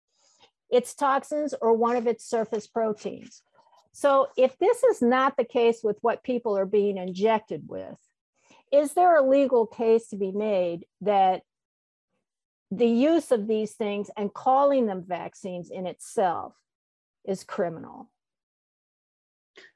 [0.72, 3.44] its toxins or one of its surface proteins.
[3.92, 7.98] So if this is not the case with what people are being injected with,
[8.72, 11.42] is there a legal case to be made that
[12.72, 16.56] the use of these things and calling them vaccines in itself
[17.26, 18.10] is criminal?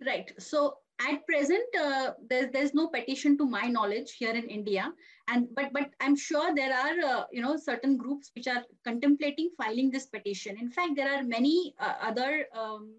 [0.05, 0.31] Right.
[0.39, 4.91] So at present uh, there's there's no petition to my knowledge here in india
[5.27, 9.49] and but but i'm sure there are uh, you know certain groups which are contemplating
[9.57, 12.93] filing this petition in fact there are many uh, other um,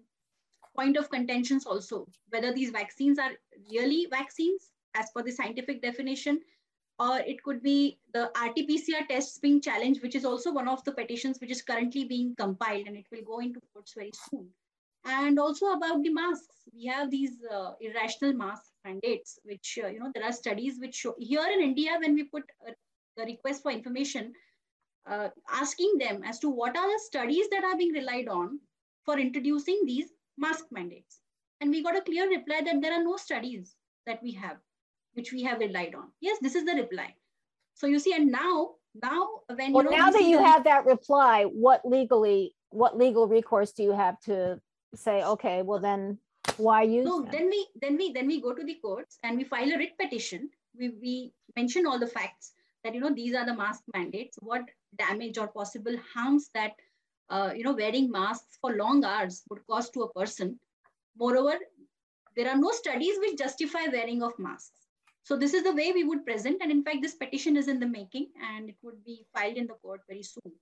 [0.75, 3.31] point of contentions also whether these vaccines are
[3.71, 6.39] really vaccines as per the scientific definition
[6.99, 10.91] or it could be the RT-PCR tests being challenged, which is also one of the
[10.91, 14.47] petitions which is currently being compiled and it will go into courts very soon.
[15.05, 19.99] And also about the masks, we have these uh, irrational mask mandates, which, uh, you
[19.99, 22.43] know, there are studies which show here in India, when we put
[23.15, 24.33] the request for information,
[25.09, 28.59] uh, asking them as to what are the studies that are being relied on
[29.05, 31.19] for introducing these mask mandates.
[31.61, 34.57] And we got a clear reply that there are no studies that we have
[35.17, 36.11] which we have relied on.
[36.21, 37.15] Yes, this is the reply.
[37.73, 40.85] So you see, and now, now when well, you know, now that you have that
[40.85, 44.61] reply, what legally, what legal recourse do you have to
[44.95, 46.19] say, okay, well then
[46.57, 47.05] why use?
[47.05, 47.31] No, them?
[47.31, 49.97] then we then we then we go to the courts and we file a writ
[49.99, 50.49] petition.
[50.77, 54.63] We we mention all the facts that you know these are the mask mandates, what
[54.97, 56.73] damage or possible harms that
[57.29, 60.59] uh, you know wearing masks for long hours would cause to a person.
[61.17, 61.57] Moreover,
[62.35, 64.87] there are no studies which justify wearing of masks.
[65.23, 66.61] So this is the way we would present.
[66.61, 69.67] And in fact, this petition is in the making and it would be filed in
[69.67, 70.53] the court very soon.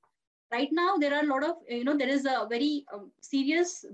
[0.51, 3.85] Right now, there are a lot of, you know, there is a very um, serious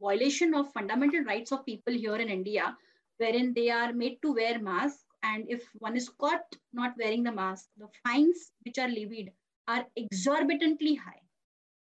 [0.00, 2.76] violation of fundamental rights of people here in India,
[3.18, 5.04] wherein they are made to wear masks.
[5.22, 9.32] And if one is caught not wearing the mask, the fines which are levied
[9.68, 11.20] are exorbitantly high.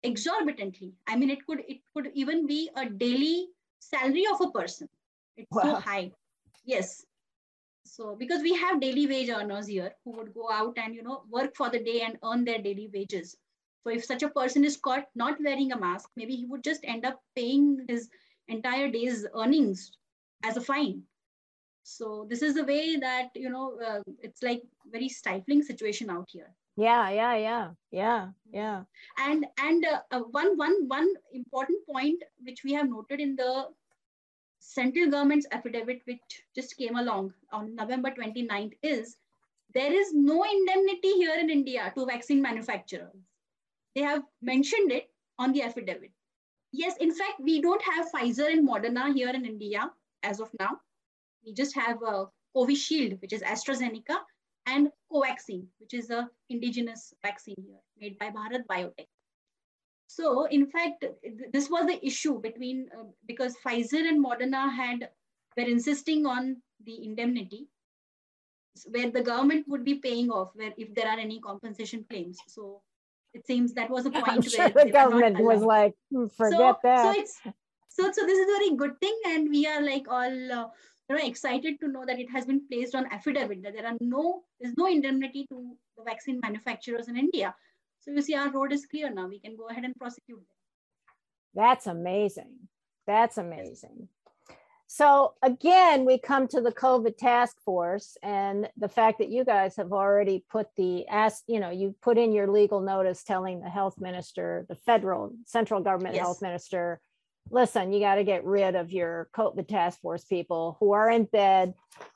[0.02, 0.92] Exorbitantly.
[1.06, 3.46] I mean, it could it could even be a daily
[3.78, 4.88] salary of a person.
[5.36, 5.62] It's wow.
[5.62, 6.10] so high.
[6.64, 7.04] Yes.
[7.84, 11.22] So because we have daily wage earners here who would go out and you know
[11.30, 13.36] work for the day and earn their daily wages.
[13.82, 16.84] So if such a person is caught not wearing a mask, maybe he would just
[16.84, 18.08] end up paying his
[18.48, 19.92] entire day's earnings
[20.44, 21.02] as a fine.
[21.82, 26.28] So this is the way that you know uh, it's like very stifling situation out
[26.30, 26.54] here.
[26.76, 28.82] Yeah, yeah, yeah, yeah, yeah.
[29.18, 33.66] And and uh, uh, one one one important point which we have noted in the
[34.60, 39.16] central government's affidavit, which just came along on November 29th, is
[39.74, 43.12] there is no indemnity here in India to vaccine manufacturers.
[43.94, 46.12] They have mentioned it on the affidavit.
[46.72, 49.90] Yes, in fact, we don't have Pfizer and Moderna here in India
[50.22, 50.78] as of now.
[51.44, 52.26] We just have a uh,
[52.56, 54.16] Covishield, which is AstraZeneca,
[54.66, 59.06] and Covaxin, which is a indigenous vaccine here made by Bharat Biotech.
[60.06, 61.04] So in fact,
[61.52, 65.08] this was the issue between, uh, because Pfizer and Moderna had,
[65.56, 67.66] were insisting on the indemnity,
[68.90, 72.38] where the government would be paying off where if there are any compensation claims.
[72.46, 72.82] So
[73.34, 76.78] it seems that was a point I'm sure the government was like, hmm, forget so,
[76.82, 77.14] that.
[77.14, 77.40] So it's
[77.88, 80.66] so so this is a very good thing, and we are like all uh,
[81.08, 83.96] you know excited to know that it has been placed on affidavit that there are
[84.00, 87.54] no there's no indemnity to the vaccine manufacturers in India.
[88.00, 89.28] So you see, our road is clear now.
[89.28, 90.46] We can go ahead and prosecute them.
[91.54, 92.68] That's amazing.
[93.06, 94.08] That's amazing.
[94.94, 99.74] So again, we come to the COVID task force and the fact that you guys
[99.76, 103.70] have already put the ask, you know, you put in your legal notice telling the
[103.70, 106.24] health minister, the federal central government yes.
[106.24, 107.00] health minister,
[107.50, 111.24] listen, you got to get rid of your COVID task force people who are in
[111.24, 111.72] bed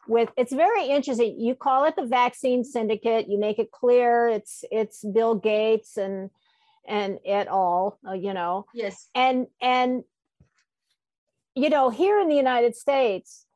[0.07, 1.41] with it's very interesting.
[1.41, 6.29] You call it the vaccine syndicate, you make it clear it's it's Bill Gates and
[6.87, 8.67] and et al, uh, you know.
[8.75, 9.09] Yes.
[9.15, 10.05] And and
[11.57, 13.47] you know, here in the United States,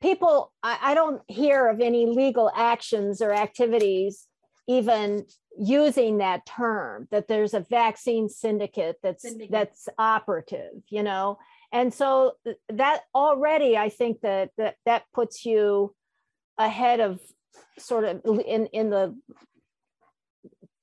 [0.00, 4.26] people I, I don't hear of any legal actions or activities
[4.66, 5.24] even
[5.58, 9.50] using that term that there's a vaccine syndicate that's syndicate.
[9.50, 11.38] that's operative you know
[11.72, 12.32] and so
[12.68, 15.94] that already i think that that, that puts you
[16.58, 17.20] ahead of
[17.78, 19.16] sort of in in the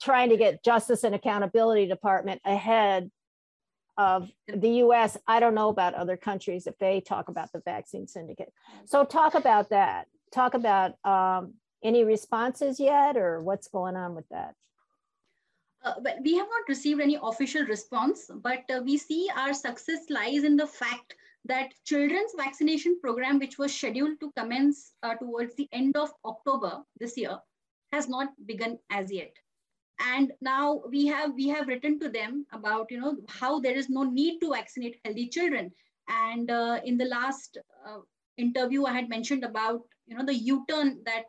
[0.02, 3.12] trying to get justice and accountability department ahead
[3.98, 5.18] of the US.
[5.28, 8.52] I don't know about other countries if they talk about the vaccine syndicate.
[8.86, 10.08] So talk about that.
[10.32, 14.56] Talk about um, any responses yet or what's going on with that?
[15.84, 20.44] Uh, we have not received any official response, but uh, we see our success lies
[20.44, 25.68] in the fact that children's vaccination program, which was scheduled to commence uh, towards the
[25.72, 27.40] end of October this year,
[27.92, 29.34] has not begun as yet.
[30.04, 33.90] And now we have we have written to them about you know how there is
[33.90, 35.72] no need to vaccinate healthy children.
[36.08, 38.00] And uh, in the last uh,
[38.38, 41.26] interview, I had mentioned about you know the U-turn that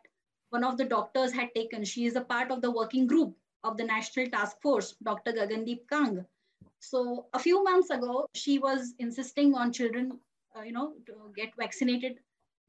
[0.49, 1.83] one of the doctors had taken.
[1.83, 5.31] She is a part of the working group of the National Task Force, Dr.
[5.31, 6.25] Gagandeep Kang.
[6.79, 10.19] So a few months ago, she was insisting on children,
[10.55, 12.19] uh, you know, to get vaccinated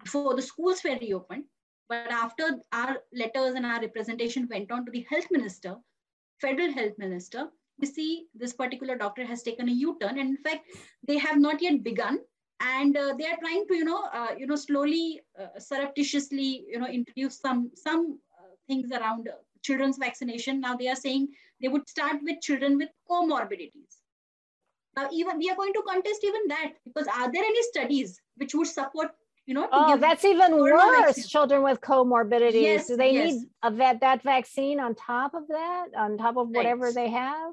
[0.02, 1.44] before the schools were reopened.
[1.88, 5.76] But after our letters and our representation went on to the health minister,
[6.44, 7.48] federal health minister,
[7.80, 10.18] we see this particular doctor has taken a U-turn.
[10.18, 10.66] And in fact,
[11.07, 12.18] they have not yet begun
[12.61, 16.78] and uh, they are trying to you know uh, you know slowly uh, surreptitiously you
[16.78, 19.28] know introduce some some uh, things around
[19.62, 20.61] children's vaccination.
[20.61, 21.28] Now they are saying
[21.61, 24.00] they would start with children with comorbidities.
[24.96, 28.54] Now, even we are going to contest even that because are there any studies which
[28.54, 29.11] would support
[29.46, 32.62] you know oh that's even worse children with comorbidities.
[32.62, 33.33] Yes, do they yes.
[33.33, 36.94] need a vet, that vaccine on top of that on top of whatever right.
[36.94, 37.52] they have?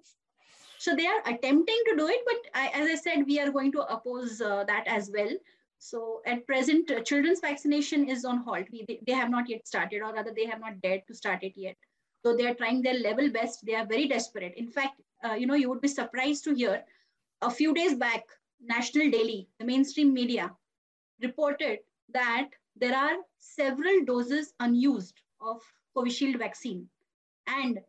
[0.77, 3.71] So they are attempting to do it but I, as i said we are going
[3.73, 5.31] to oppose uh, that as well.
[5.79, 8.67] So at present uh, children's vaccination is on halt.
[8.71, 11.43] We, they, they have not yet started or rather they have not dared to start
[11.43, 11.75] it yet.
[12.23, 13.65] So they are trying their level best.
[13.65, 14.53] They are very desperate.
[14.55, 16.83] In fact uh, you know you would be surprised to hear
[17.41, 18.23] a few days back
[18.63, 20.51] national daily the mainstream media
[21.21, 21.79] reported
[22.13, 25.61] that there are several doses unused of
[25.95, 26.87] Covishield vaccine.
[27.47, 27.79] And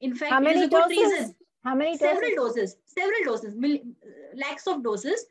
[0.00, 0.96] in fact, how many doses?
[0.96, 1.34] Reason.
[1.64, 2.08] How many doses?
[2.08, 3.78] Several doses, several doses, mil,
[4.34, 5.26] lakhs of doses,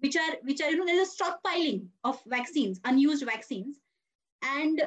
[0.00, 3.78] which are, which are, you know, there's a stockpiling of vaccines, unused vaccines.
[4.42, 4.82] And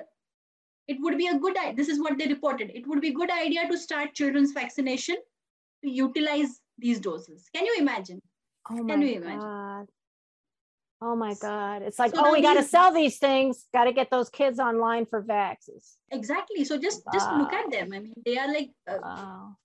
[0.87, 1.75] it would be a good, idea.
[1.75, 2.71] this is what they reported.
[2.75, 5.17] It would be a good idea to start children's vaccination
[5.83, 7.49] to utilize these doses.
[7.53, 8.21] Can you imagine?
[8.69, 9.39] Oh my Can you imagine?
[9.39, 9.87] God.
[11.05, 11.83] Oh my God.
[11.83, 14.57] It's like, so oh, we got to sell these things, got to get those kids
[14.59, 15.97] online for vaxes.
[16.11, 16.65] Exactly.
[16.65, 17.11] So just, wow.
[17.13, 17.93] just look at them.
[17.93, 19.55] I mean, they are like, uh, wow.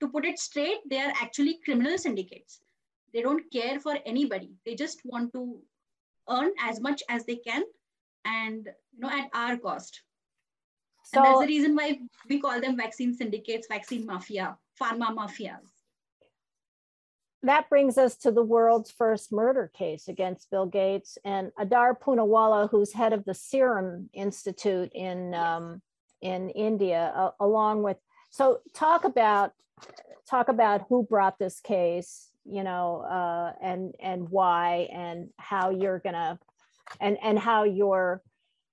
[0.00, 2.60] to put it straight, they are actually criminal syndicates.
[3.12, 4.50] They don't care for anybody.
[4.66, 5.60] They just want to
[6.28, 7.62] earn as much as they can
[8.24, 10.02] and, you know, at our cost.
[11.04, 15.73] So, and that's the reason why we call them vaccine syndicates, vaccine mafia, pharma mafias
[17.44, 22.70] that brings us to the world's first murder case against Bill Gates and Adar Poonawalla,
[22.70, 25.82] who's head of the Serum Institute in um,
[26.22, 27.98] in India, uh, along with.
[28.30, 29.52] So talk about
[30.28, 35.98] talk about who brought this case, you know, uh, and and why, and how you're
[35.98, 36.38] gonna,
[36.98, 38.22] and and how your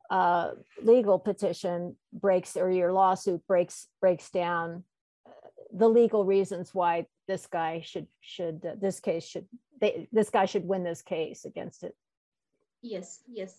[0.09, 4.85] uh, legal petition breaks or your lawsuit breaks breaks down
[5.25, 5.31] uh,
[5.73, 9.47] the legal reasons why this guy should should uh, this case should
[9.79, 11.95] they, this guy should win this case against it.
[12.81, 13.53] Yes yes.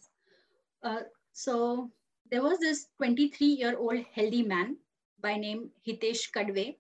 [0.83, 1.91] Uh, so
[2.31, 4.77] there was this 23 year old healthy man
[5.27, 6.77] by name hitesh kadve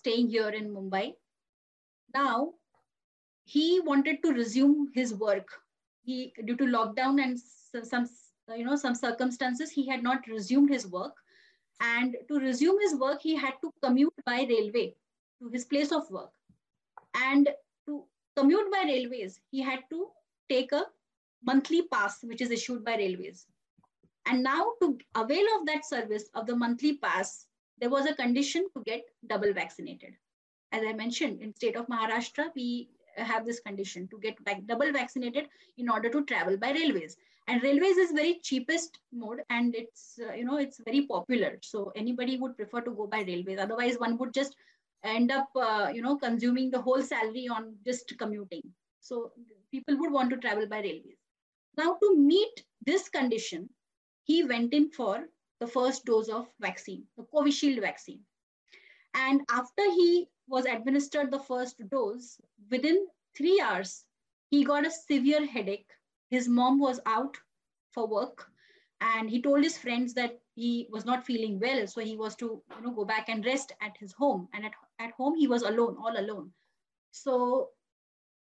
[0.00, 1.04] staying here in mumbai.
[2.18, 2.52] Now
[3.44, 5.56] he wanted to resume his work.
[6.02, 7.40] He due to lockdown and
[7.92, 8.06] some
[8.58, 11.16] you know some circumstances he had not resumed his work.
[11.80, 14.86] And to resume his work he had to commute by railway
[15.40, 16.30] to his place of work.
[17.14, 17.48] And
[17.86, 18.04] to
[18.36, 20.08] commute by railways, he had to
[20.48, 20.86] take a
[21.44, 23.46] monthly pass, which is issued by railways.
[24.26, 27.46] And now to avail of that service of the monthly pass,
[27.78, 30.14] there was a condition to get double vaccinated.
[30.72, 34.92] As I mentioned, in state of Maharashtra, we have this condition to get back double
[34.92, 37.16] vaccinated in order to travel by railways
[37.48, 41.92] and railways is very cheapest mode and it's uh, you know it's very popular so
[41.96, 44.56] anybody would prefer to go by railways otherwise one would just
[45.04, 48.62] end up uh, you know consuming the whole salary on just commuting.
[49.00, 49.32] So
[49.70, 51.18] people would want to travel by railways.
[51.76, 53.68] Now to meet this condition
[54.24, 55.28] he went in for
[55.60, 58.20] the first dose of vaccine the covishield vaccine.
[59.14, 63.06] And after he was administered the first dose within
[63.36, 64.04] 3 hours
[64.50, 65.90] he got a severe headache.
[66.30, 67.36] His mom was out
[67.90, 68.50] for work
[69.00, 72.62] and he told his friends that he was not feeling well so he was to
[72.76, 75.62] you know go back and rest at his home and at, at home he was
[75.62, 76.52] alone all alone.
[77.10, 77.70] So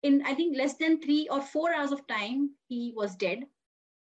[0.02, 3.46] in i think less than three or four hours of time he was dead.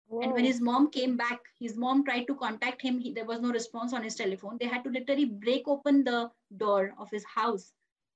[0.06, 0.20] Whoa.
[0.22, 2.98] and when his mom came back his mom tried to contact him.
[2.98, 4.58] He, there was no response on his telephone.
[4.60, 7.72] They had to literally break open the door of his house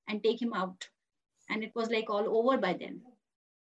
[0.08, 0.88] and take him out.
[1.48, 3.00] And it was like all over by then.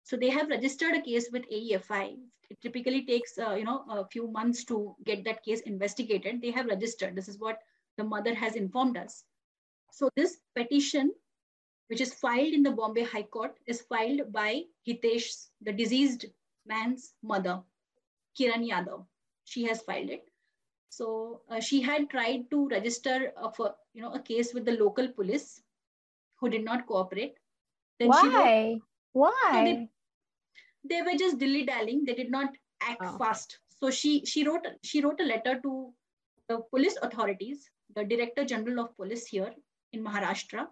[0.04, 2.16] So they have registered a case with AEFI
[2.50, 6.40] it typically takes uh, you know a few months to get that case investigated.
[6.40, 7.16] They have registered.
[7.16, 7.58] This is what
[7.96, 9.24] the mother has informed us
[9.96, 11.12] so this petition
[11.88, 14.50] which is filed in the bombay high court is filed by
[14.88, 15.28] hitesh
[15.68, 16.26] the deceased
[16.72, 17.56] man's mother
[18.38, 19.04] kiran yadav
[19.52, 20.24] she has filed it
[20.98, 21.08] so
[21.50, 25.08] uh, she had tried to register a, for, you know a case with the local
[25.08, 25.48] police
[26.40, 27.34] who did not cooperate
[27.98, 28.80] then why wrote,
[29.12, 29.88] why so they,
[30.84, 32.04] they were just dilly dallying.
[32.04, 33.18] They did not act oh.
[33.18, 33.58] fast.
[33.80, 35.92] So she she wrote she wrote a letter to
[36.48, 39.54] the police authorities, the Director General of Police here
[39.94, 40.66] in Maharashtra.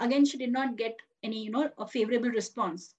[0.00, 2.94] Again, she did not get any you know a favorable response.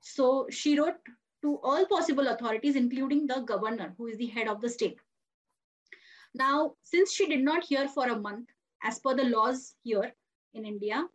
[0.00, 0.96] So she wrote
[1.42, 4.98] to all possible authorities, including the governor, who is the head of the state.
[6.34, 8.48] Now, since she did not hear for a month,
[8.82, 10.12] as per the laws here
[10.52, 11.06] in India,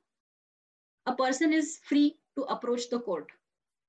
[1.06, 3.30] a person is free to approach the court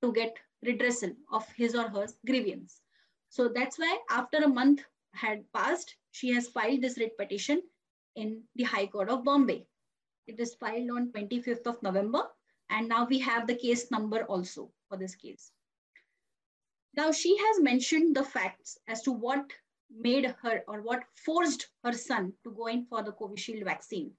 [0.02, 2.80] to get redressal of his or her grievance.
[3.28, 7.62] So that's why after a month had passed, she has filed this writ petition
[8.16, 9.66] in the High Court of Bombay.
[10.26, 12.22] It is filed on 25th of November,
[12.70, 15.50] and now we have the case number also for this case.
[16.96, 19.44] Now she has mentioned the facts as to what
[19.90, 24.12] made her or what forced her son to go in for the Covishield vaccine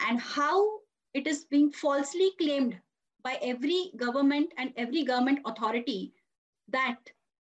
[0.00, 0.78] and how
[1.14, 2.78] it is being falsely claimed
[3.22, 6.12] by every government and every government authority
[6.68, 6.98] that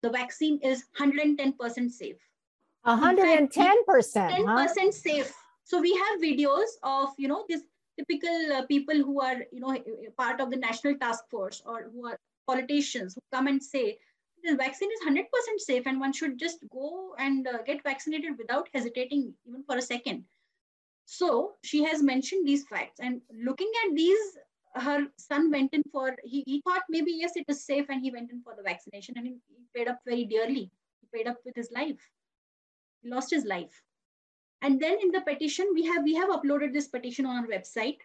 [0.03, 2.17] the vaccine is 110% safe.
[2.87, 3.53] 110%.
[3.53, 4.91] 10% huh?
[4.93, 5.35] safe.
[5.67, 7.63] So we have videos of, you know, these
[7.99, 9.77] typical uh, people who are, you know,
[10.17, 13.99] part of the national task force or who are politicians who come and say,
[14.45, 15.25] the vaccine is 100%
[15.59, 19.83] safe and one should just go and uh, get vaccinated without hesitating even for a
[19.83, 20.23] second.
[21.05, 24.39] So she has mentioned these facts and looking at these,
[24.77, 28.13] her son went in for, he, he thought maybe, yes, it is safe and he
[28.13, 30.71] went in for the vaccination and he, he paid up very dearly.
[31.01, 31.99] He paid up with his life.
[33.03, 33.83] He lost his life.
[34.63, 37.99] And then in the petition, we have, we have uploaded this petition on our website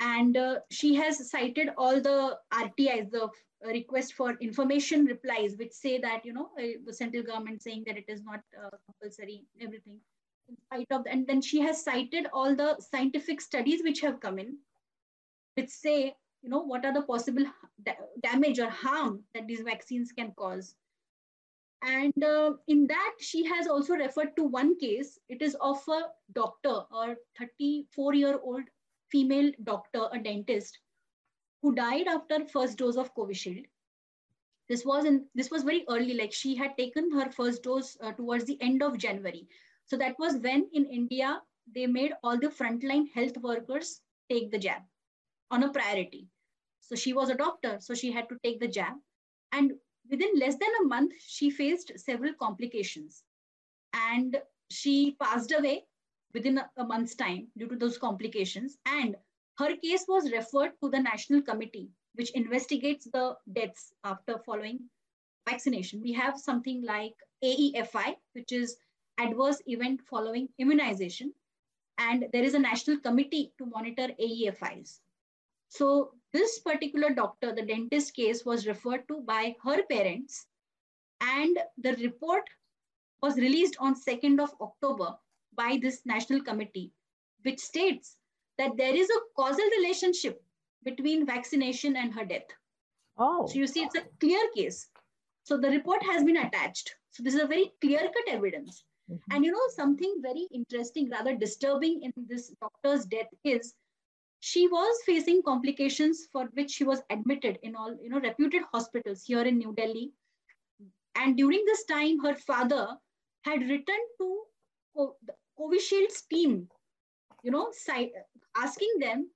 [0.00, 3.28] and uh, she has cited all the RTIs, the
[3.62, 7.98] request for information replies, which say that, you know, uh, the central government saying that
[7.98, 9.98] it is not uh, compulsory, everything.
[10.48, 14.38] In spite of, and then she has cited all the scientific studies which have come
[14.38, 14.56] in,
[15.54, 17.44] which say, you know, what are the possible
[17.84, 17.92] da
[18.22, 20.74] damage or harm that these vaccines can cause.
[21.82, 25.18] And uh, in that, she has also referred to one case.
[25.28, 26.02] It is of a
[26.34, 28.64] doctor, a 34 year old
[29.10, 30.78] female doctor, a dentist,
[31.62, 33.64] who died after first dose of Covishield.
[34.68, 38.12] This was in this was very early, like she had taken her first dose uh,
[38.12, 39.48] towards the end of January.
[39.86, 41.42] So that was when in India
[41.74, 44.00] they made all the frontline health workers
[44.30, 44.82] take the jab
[45.50, 46.28] on a priority.
[46.80, 48.94] So she was a doctor, so she had to take the jab.
[49.52, 49.72] And
[50.10, 53.22] within less than a month, she faced several complications.
[53.94, 54.36] And
[54.70, 55.84] she passed away
[56.34, 58.78] within a, month's time due to those complications.
[58.86, 59.16] And
[59.58, 64.80] her case was referred to the National Committee, which investigates the deaths after following
[65.48, 66.00] vaccination.
[66.02, 68.76] We have something like AEFI, which is
[69.18, 71.32] adverse event following immunization.
[71.98, 75.00] And there is a national committee to monitor AEFIs.
[75.68, 80.46] So this particular doctor, the dentist case was referred to by her parents
[81.20, 82.42] and the report
[83.22, 85.14] was released on 2nd of October
[85.54, 86.92] by this national committee,
[87.42, 88.16] which states
[88.58, 90.42] that there is a causal relationship
[90.84, 92.46] between vaccination and her death.
[93.18, 93.46] Oh.
[93.46, 94.88] So you see, it's a clear case.
[95.42, 96.94] So the report has been attached.
[97.10, 98.84] So this is a very clear-cut evidence.
[99.10, 99.34] Mm-hmm.
[99.34, 103.74] And you know, something very interesting, rather disturbing in this doctor's death is
[104.40, 109.22] she was facing complications for which she was admitted in all, you know, reputed hospitals
[109.22, 110.12] here in New Delhi.
[111.14, 112.96] And during this time, her father
[113.42, 114.44] had written to
[114.96, 116.68] the Covishield's team,
[117.42, 117.70] you know,
[118.56, 119.30] asking them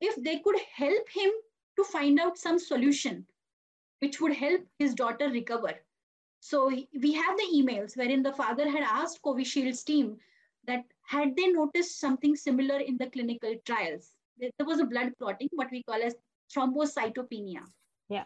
[0.00, 1.30] if they could help him
[1.76, 3.26] to find out some solution
[4.00, 5.72] which would help his daughter recover.
[6.40, 10.18] So we have the emails wherein the father had asked Covishield's team
[10.66, 14.13] that had they noticed something similar in the clinical trials.
[14.38, 16.14] There was a blood clotting, what we call as
[16.54, 17.60] thrombocytopenia.
[18.08, 18.24] Yeah.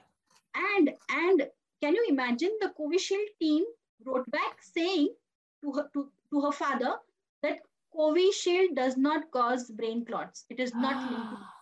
[0.55, 1.47] And and
[1.83, 3.65] can you imagine the Covishield team
[4.05, 5.15] wrote back saying
[5.63, 6.97] to her to, to her father
[7.43, 7.59] that
[7.95, 10.45] Covishield does not cause brain clots.
[10.51, 11.43] It is not linked.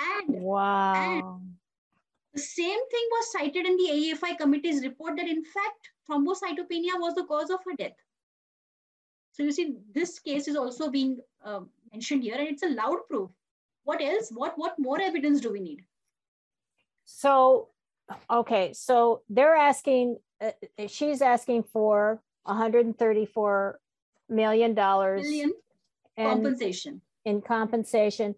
[0.00, 0.94] And, wow.
[0.94, 1.56] And
[2.32, 7.16] the same thing was cited in the AEFI committee's report that in fact thrombocytopenia was
[7.16, 7.96] the cause of her death.
[9.32, 11.60] So you see, this case is also being uh,
[11.92, 13.30] mentioned here, and it's a loud proof.
[13.88, 14.28] What else?
[14.30, 15.82] What what more evidence do we need?
[17.06, 17.68] So,
[18.30, 20.18] okay, so they're asking.
[20.42, 20.50] Uh,
[20.88, 23.80] she's asking for 134
[24.28, 25.26] million dollars
[26.18, 28.34] compensation in compensation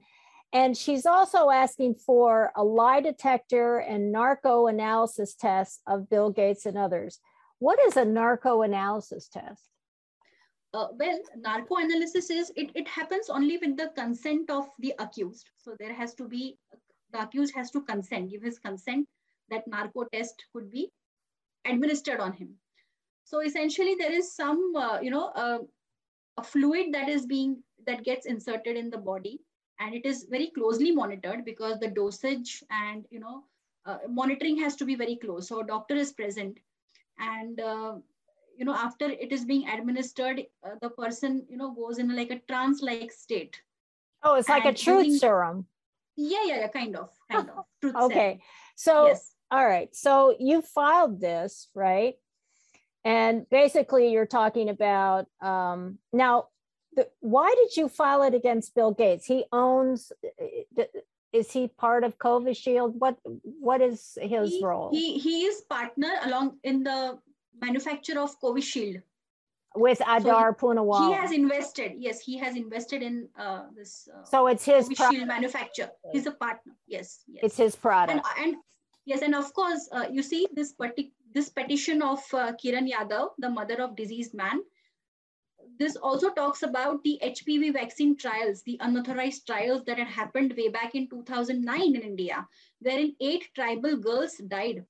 [0.52, 6.64] and she's also asking for a lie detector and narco analysis tests of bill gates
[6.64, 7.18] and others
[7.58, 9.69] what is a narco analysis test
[10.72, 15.50] uh, well narco analysis is it, it happens only with the consent of the accused.
[15.56, 16.56] So there has to be
[17.12, 19.08] the accused has to consent give his consent
[19.50, 20.90] that narco test could be
[21.66, 22.54] administered on him.
[23.24, 25.58] So essentially there is some uh, you know uh,
[26.36, 29.40] a fluid that is being that gets inserted in the body
[29.80, 33.44] and it is very closely monitored because the dosage and you know
[33.86, 35.48] uh, monitoring has to be very close.
[35.48, 36.58] So a doctor is present
[37.18, 37.94] and uh,
[38.56, 42.30] you know after it is being administered uh, the person you know goes in like
[42.30, 43.60] a trance like state
[44.22, 45.66] oh it's like and a truth serum
[46.16, 48.40] yeah yeah, yeah kind of kind of truth okay serum.
[48.76, 49.32] so yes.
[49.50, 52.14] all right so you filed this right
[53.04, 56.48] And basically, you're talking about um, now.
[56.96, 59.24] The, why did you file it against Bill Gates?
[59.24, 60.12] He owns.
[61.32, 64.90] Is he part of covid shield What What is his he, role?
[64.90, 67.18] He he is partner along in the
[67.58, 69.02] manufacture of Covishield
[69.76, 71.08] with Adar so Poonawalla.
[71.08, 71.92] He has invested.
[71.96, 74.08] Yes, he has invested in uh, this.
[74.12, 75.90] Uh, so it's his Covishield manufacture.
[76.12, 76.72] He's a partner.
[76.86, 77.44] Yes, yes.
[77.44, 78.26] It's his product.
[78.38, 78.56] And, and
[79.04, 83.30] yes, and of course, uh, you see this partic- this petition of uh, Kiran Yadav,
[83.38, 84.60] the mother of deceased man.
[85.78, 90.68] This also talks about the HPV vaccine trials, the unauthorized trials that had happened way
[90.68, 92.46] back in 2009 in India,
[92.80, 94.84] wherein eight tribal girls died.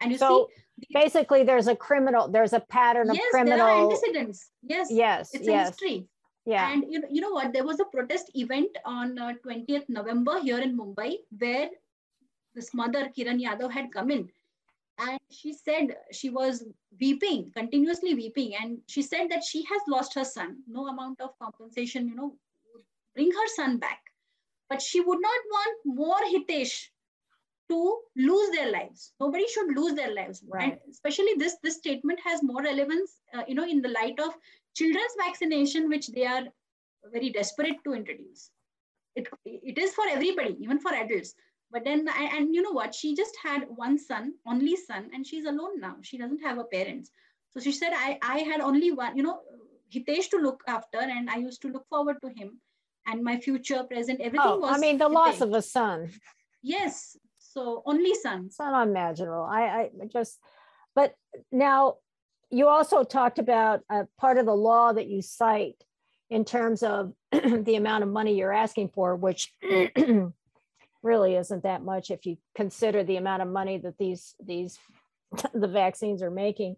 [0.00, 3.66] And you so, see, basically there's a criminal there's a pattern of yes, criminal there
[3.66, 4.50] are antecedents.
[4.62, 5.68] Yes yes it's yes.
[5.68, 6.08] a history.
[6.44, 6.72] Yeah.
[6.72, 7.52] And you know, you know what?
[7.52, 11.70] There was a protest event on uh, 20th november here in mumbai where
[12.54, 14.28] this mother kiran yadav had come in.
[14.98, 16.64] And she said she was
[17.00, 18.54] weeping continuously weeping.
[18.54, 20.58] And she said that she has lost her son.
[20.68, 22.36] No amount of compensation you know
[23.14, 24.02] bring her son back.
[24.68, 26.88] But she would not want more hitesh
[27.68, 29.12] to lose their lives.
[29.20, 30.42] Nobody should lose their lives.
[30.48, 30.72] Right.
[30.72, 34.34] and especially this this statement has more relevance uh, you know in the light of
[34.74, 36.44] children's vaccination which they are
[37.12, 38.50] very desperate to introduce.
[39.14, 41.34] It, it is for everybody even for adults.
[41.72, 42.94] But then and, and you know what?
[42.94, 45.96] She just had one son only son and she's alone now.
[46.02, 47.10] She doesn't have a parents.
[47.50, 49.40] So she said i i had only one you know
[49.94, 52.60] hitesh to look after and i used to look forward to him
[53.06, 55.14] and my future present everything oh, was i mean the hitesh.
[55.14, 56.10] loss of a son.
[56.62, 57.16] Yes
[57.56, 58.44] so only son.
[58.46, 59.44] It's not unimaginable.
[59.44, 60.38] I, I just,
[60.94, 61.14] but
[61.50, 61.96] now
[62.50, 65.82] you also talked about a part of the law that you cite
[66.28, 69.54] in terms of the amount of money you're asking for, which
[71.02, 74.78] really isn't that much if you consider the amount of money that these these
[75.54, 76.76] the vaccines are making.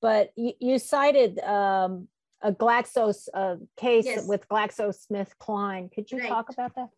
[0.00, 2.06] But you, you cited um,
[2.42, 4.28] a Glaxos uh, case yes.
[4.28, 5.92] with GlaxoSmithKline.
[5.92, 6.28] Could you right.
[6.28, 6.90] talk about that?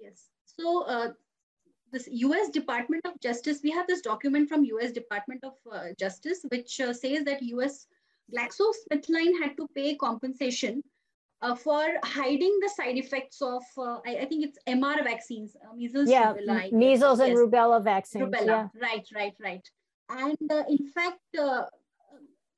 [0.00, 0.28] Yes.
[0.58, 1.12] So uh,
[1.92, 6.40] this US Department of Justice, we have this document from US Department of uh, Justice,
[6.48, 7.86] which uh, says that US
[8.34, 10.82] GlaxoSmithKline had to pay compensation
[11.42, 15.74] uh, for hiding the side effects of, uh, I, I, think it's MR vaccines, uh,
[15.74, 17.38] measles, yeah, rubella, measles and yes.
[17.38, 18.24] rubella vaccines.
[18.24, 18.80] Rubella, yeah.
[18.80, 19.68] right, right, right.
[20.08, 21.18] And uh, in fact,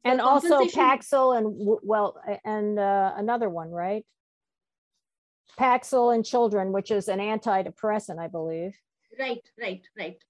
[0.04, 1.46] and also Paxil and
[1.82, 4.04] well, and another one, right?
[5.58, 8.76] Paxil in children, which is an antidepressant, I believe
[9.18, 10.24] right right right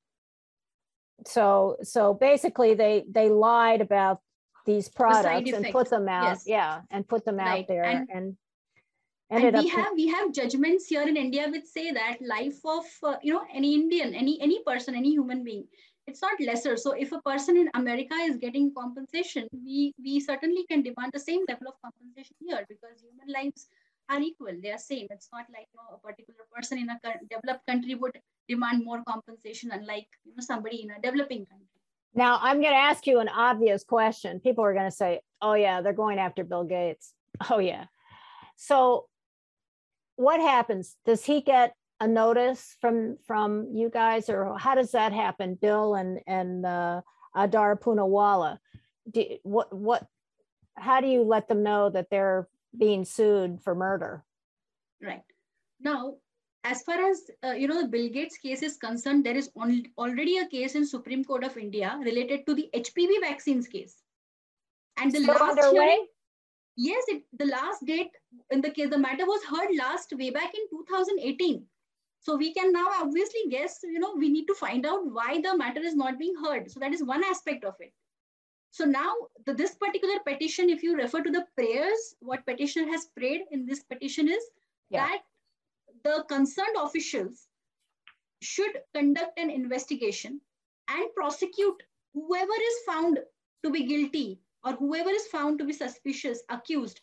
[1.27, 4.21] so so basically they they lied about
[4.67, 6.45] these products the and put them out yes.
[6.47, 7.61] yeah and put them right.
[7.61, 8.37] out there and, and
[9.31, 13.17] and we have we have judgments here in india which say that life of uh,
[13.23, 15.65] you know any indian any any person any human being
[16.07, 20.65] it's not lesser so if a person in america is getting compensation we we certainly
[20.71, 23.69] can demand the same level of compensation here because human lives
[24.09, 24.53] are equal.
[24.63, 25.07] They are same.
[25.11, 26.99] It's not like you know, a particular person in a
[27.31, 31.67] developed country would demand more compensation, unlike you know somebody in a developing country.
[32.15, 34.39] Now, I'm going to ask you an obvious question.
[34.39, 37.13] People are going to say, "Oh yeah, they're going after Bill Gates."
[37.51, 37.87] Oh yeah.
[38.55, 39.07] So,
[40.15, 40.95] what happens?
[41.05, 45.59] Does he get a notice from from you guys, or how does that happen?
[45.61, 47.01] Bill and and uh,
[47.35, 48.59] Adar Poonawalla.
[49.11, 50.07] Do, what what?
[50.77, 54.25] How do you let them know that they're being sued for murder.
[55.03, 55.25] Right.
[55.81, 56.17] Now,
[56.65, 59.85] as far as uh, you know the bill gates case is concerned there is on,
[59.99, 63.97] already a case in supreme court of india related to the hpv vaccines case.
[64.97, 66.07] And the Still last hearing
[66.77, 68.11] yes it, the last date
[68.51, 71.67] in the case the matter was heard last way back in 2018
[72.21, 75.57] so we can now obviously guess you know we need to find out why the
[75.57, 76.71] matter is not being heard.
[76.71, 77.93] So that is one aspect of it
[78.75, 79.15] so now
[79.47, 83.67] the, this particular petition, if you refer to the prayers, what petitioner has prayed in
[83.67, 84.43] this petition is
[84.91, 85.07] yeah.
[85.07, 85.21] that
[86.03, 87.47] the concerned officials
[88.43, 90.41] should conduct an investigation
[90.89, 93.21] and prosecute whoever is found
[93.63, 97.01] to be guilty or whoever is found to be suspicious, accused,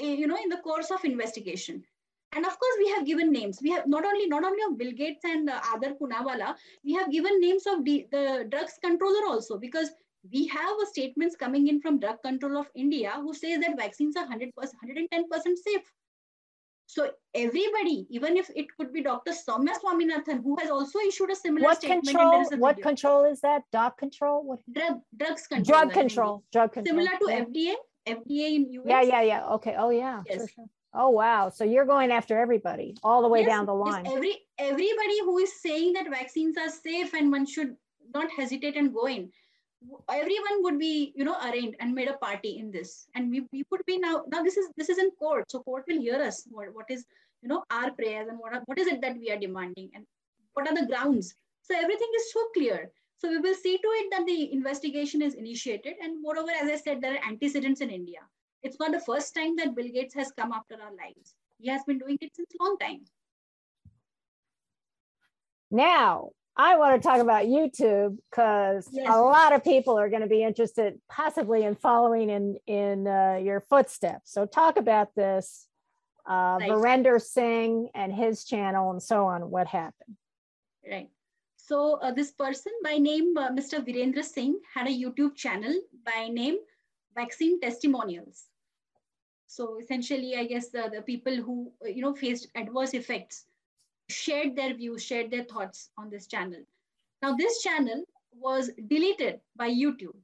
[0.00, 1.84] eh, you know, in the course of investigation.
[2.32, 3.60] And of course, we have given names.
[3.62, 7.12] We have not only not only of Bill Gates and uh, Adar Poonawalla, we have
[7.12, 9.90] given names of the, the drugs controller also because
[10.32, 14.16] we have a statements coming in from drug control of india who says that vaccines
[14.16, 15.92] are 100% 110% safe.
[16.90, 21.36] So everybody even if it could be dr soumya swaminathan who has also issued a
[21.36, 23.62] similar what statement control what control is that?
[23.72, 24.42] Dog control?
[24.42, 24.60] What?
[24.72, 27.44] Drug drugs control drug control drug control similar to yeah.
[27.44, 27.74] fda
[28.16, 29.46] fda in us yeah yeah yeah.
[29.56, 29.74] Okay.
[29.78, 30.22] Oh yeah.
[30.26, 30.38] Yes.
[30.38, 30.66] Sure, sure.
[30.94, 31.50] Oh wow!
[31.50, 34.06] So you're going after everybody all the way yes, down the line.
[34.06, 37.76] Yes, every everybody who is saying that vaccines are safe and one should
[38.14, 39.30] not hesitate and go in
[40.10, 43.06] everyone would be you know arraigned and made a party in this.
[43.14, 45.50] And we, we would be now now this is this is in court.
[45.50, 46.46] So court will hear us.
[46.50, 47.04] What, what is
[47.42, 50.04] you know our prayers and what are, what is it that we are demanding and
[50.54, 51.34] what are the grounds?
[51.62, 52.90] So everything is so clear.
[53.18, 55.94] So we will see to it that the investigation is initiated.
[56.02, 58.20] And moreover as i said there are antecedents in india.
[58.62, 61.34] It's not the first time that bill gates has come after our lives.
[61.58, 63.04] He has been doing it since long time.
[65.70, 69.06] Now I want to talk about YouTube because yes.
[69.08, 73.38] a lot of people are going to be interested, possibly in following in in uh,
[73.40, 74.32] your footsteps.
[74.32, 75.68] So talk about this,
[76.28, 76.70] uh, right.
[76.70, 79.50] Virender Singh and his channel and so on.
[79.52, 80.16] What happened?
[80.84, 81.10] Right.
[81.56, 83.78] So uh, this person by name uh, Mr.
[83.78, 86.56] Virendra Singh had a YouTube channel by name
[87.14, 88.46] Vaccine Testimonials.
[89.46, 93.44] So essentially, I guess the, the people who you know faced adverse effects
[94.08, 96.60] shared their views, shared their thoughts on this channel.
[97.22, 100.16] Now, this channel was deleted by YouTube,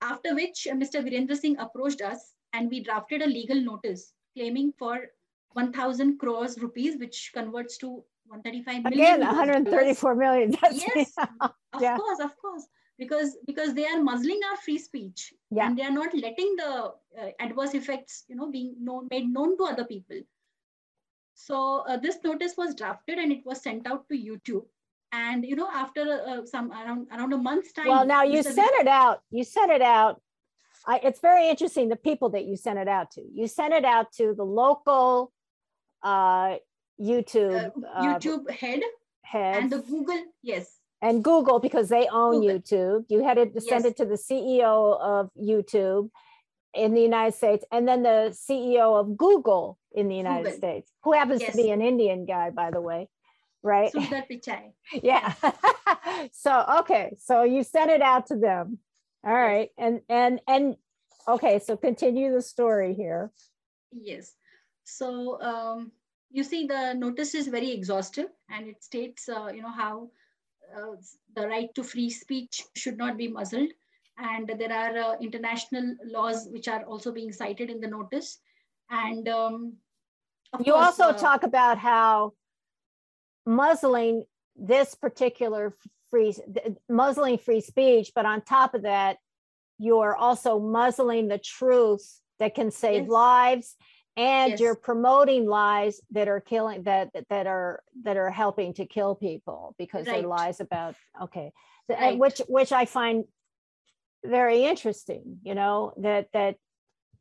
[0.00, 1.04] after which Mr.
[1.04, 5.08] Virendra Singh approached us and we drafted a legal notice claiming for
[5.52, 9.14] 1,000 crores rupees, which converts to 135 million.
[9.16, 10.56] Again, 134 million.
[10.60, 11.50] That's yes, of
[11.80, 11.96] yeah.
[11.96, 12.66] course, of course.
[12.98, 15.66] Because, because they are muzzling our free speech yeah.
[15.66, 19.56] and they are not letting the uh, adverse effects you know being known made known
[19.56, 20.20] to other people
[21.46, 24.64] so uh, this notice was drafted and it was sent out to YouTube.
[25.12, 27.88] And you know, after uh, some around around a month's time.
[27.88, 29.22] Well, now you sent it out.
[29.30, 30.20] You sent it out.
[30.86, 33.22] I, it's very interesting the people that you sent it out to.
[33.34, 35.32] You sent it out to the local
[36.02, 36.56] uh,
[37.00, 38.80] YouTube uh, YouTube head
[39.22, 42.58] head and the Google yes and Google because they own Google.
[42.58, 43.04] YouTube.
[43.08, 43.92] You had to send yes.
[43.92, 46.10] it to the CEO of YouTube
[46.74, 50.58] in the United States and then the CEO of Google in the United Google.
[50.58, 51.52] States, who happens yes.
[51.52, 53.08] to be an Indian guy, by the way,
[53.62, 53.92] right?
[53.92, 54.72] Sundar Pichai.
[55.02, 55.34] yeah.
[56.32, 58.78] so okay, so you sent it out to them.
[59.24, 60.76] All right, and and and
[61.28, 63.30] okay, so continue the story here.
[63.92, 64.32] Yes.
[64.84, 65.92] So um,
[66.30, 70.10] you see, the notice is very exhaustive, and it states, uh, you know, how
[70.76, 70.96] uh,
[71.36, 73.70] the right to free speech should not be muzzled
[74.22, 78.38] and there are uh, international laws which are also being cited in the notice
[78.90, 79.74] and um,
[80.64, 82.32] you course, also uh, talk about how
[83.46, 84.24] muzzling
[84.56, 85.74] this particular
[86.10, 86.34] free
[86.88, 89.16] muzzling free speech but on top of that
[89.78, 93.08] you're also muzzling the truth that can save yes.
[93.08, 93.76] lives
[94.16, 94.60] and yes.
[94.60, 99.74] you're promoting lies that are killing that that are that are helping to kill people
[99.78, 100.20] because right.
[100.20, 101.52] they're lies about okay
[101.88, 102.18] right.
[102.18, 103.24] which which i find
[104.24, 106.56] very interesting you know that that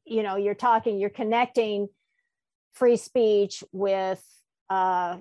[0.10, 1.88] you know you're talking you're connecting
[2.74, 4.24] free speech with
[4.70, 5.18] uh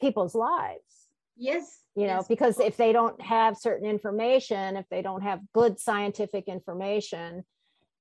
[0.00, 2.28] people's lives yes you know yes.
[2.28, 7.44] because if they don't have certain information if they don't have good scientific information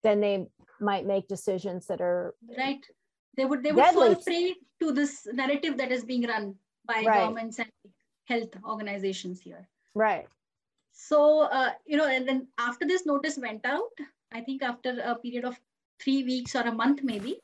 [0.04, 0.46] then they
[0.80, 2.86] might make decisions that are right
[3.38, 4.14] they would they would deadly.
[4.14, 7.06] fall prey to this narrative that is being run by right.
[7.06, 7.72] governments and
[8.26, 10.28] health organizations here right
[10.94, 13.98] so, uh, you know, and then after this notice went out,
[14.32, 15.60] I think after a period of
[16.04, 17.40] three weeks or a month maybe,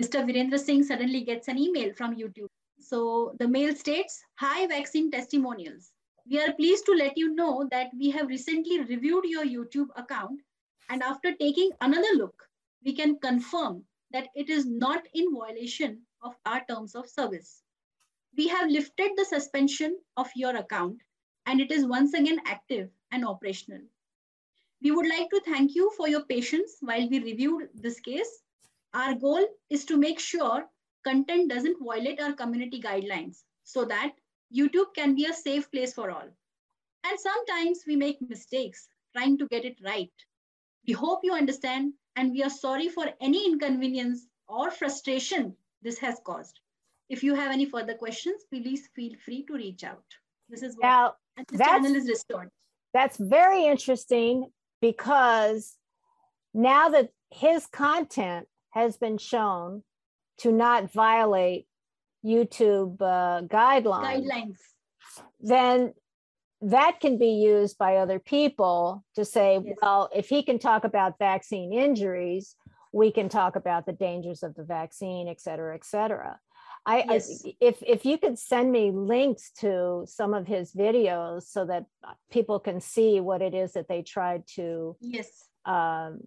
[0.00, 0.24] Mr.
[0.24, 2.48] Virendra Singh suddenly gets an email from YouTube.
[2.80, 5.90] So the mail states, Hi vaccine testimonials.
[6.28, 10.40] We are pleased to let you know that we have recently reviewed your YouTube account
[10.88, 12.48] and after taking another look,
[12.84, 17.62] we can confirm that it is not in violation of our terms of service.
[18.36, 21.00] We have lifted the suspension of your account
[21.46, 23.80] and it is once again active and operational.
[24.82, 28.42] We would like to thank you for your patience while we reviewed this case.
[28.92, 30.66] Our goal is to make sure
[31.04, 34.12] content doesn't violate our community guidelines so that
[34.54, 36.28] YouTube can be a safe place for all.
[37.04, 40.12] And sometimes we make mistakes trying to get it right.
[40.86, 46.20] We hope you understand and we are sorry for any inconvenience or frustration this has
[46.24, 46.60] caused.
[47.08, 50.04] If you have any further questions, please feel free to reach out.
[50.48, 51.14] This is what now,
[51.48, 52.50] the channel is restored.
[52.92, 54.50] That's very interesting
[54.84, 55.76] because
[56.52, 59.82] now that his content has been shown
[60.36, 61.66] to not violate
[62.22, 64.56] YouTube uh, guidelines, guidelines,
[65.40, 65.94] then
[66.60, 69.74] that can be used by other people to say, yes.
[69.80, 72.54] well, if he can talk about vaccine injuries,
[72.92, 76.38] we can talk about the dangers of the vaccine, et cetera, et cetera.
[76.86, 77.42] I, yes.
[77.46, 81.86] I, if if you could send me links to some of his videos so that
[82.30, 85.28] people can see what it is that they tried to yes.
[85.64, 86.20] um,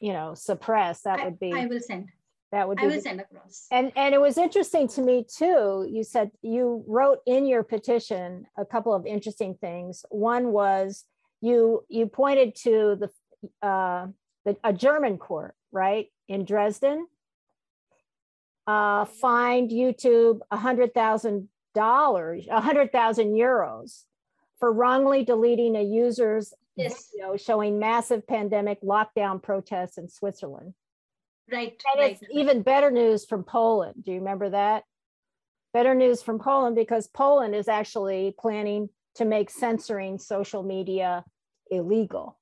[0.00, 2.08] you know suppress that I, would be I will send.
[2.52, 3.66] that would I will the, send across.
[3.72, 5.88] And and it was interesting to me too.
[5.90, 10.04] You said you wrote in your petition a couple of interesting things.
[10.10, 11.04] One was
[11.40, 14.06] you you pointed to the uh,
[14.44, 17.06] the a German court, right, in Dresden,
[18.66, 24.04] uh, fined YouTube a hundred thousand dollars, a hundred thousand euros
[24.58, 27.10] for wrongly deleting a user's Yes.
[27.12, 30.74] video showing massive pandemic lockdown protests in Switzerland.
[31.50, 31.80] Right.
[31.92, 32.12] And right.
[32.12, 34.04] it's even better news from Poland.
[34.04, 34.84] Do you remember that?
[35.74, 41.24] Better news from Poland because Poland is actually planning to make censoring social media
[41.70, 42.38] illegal.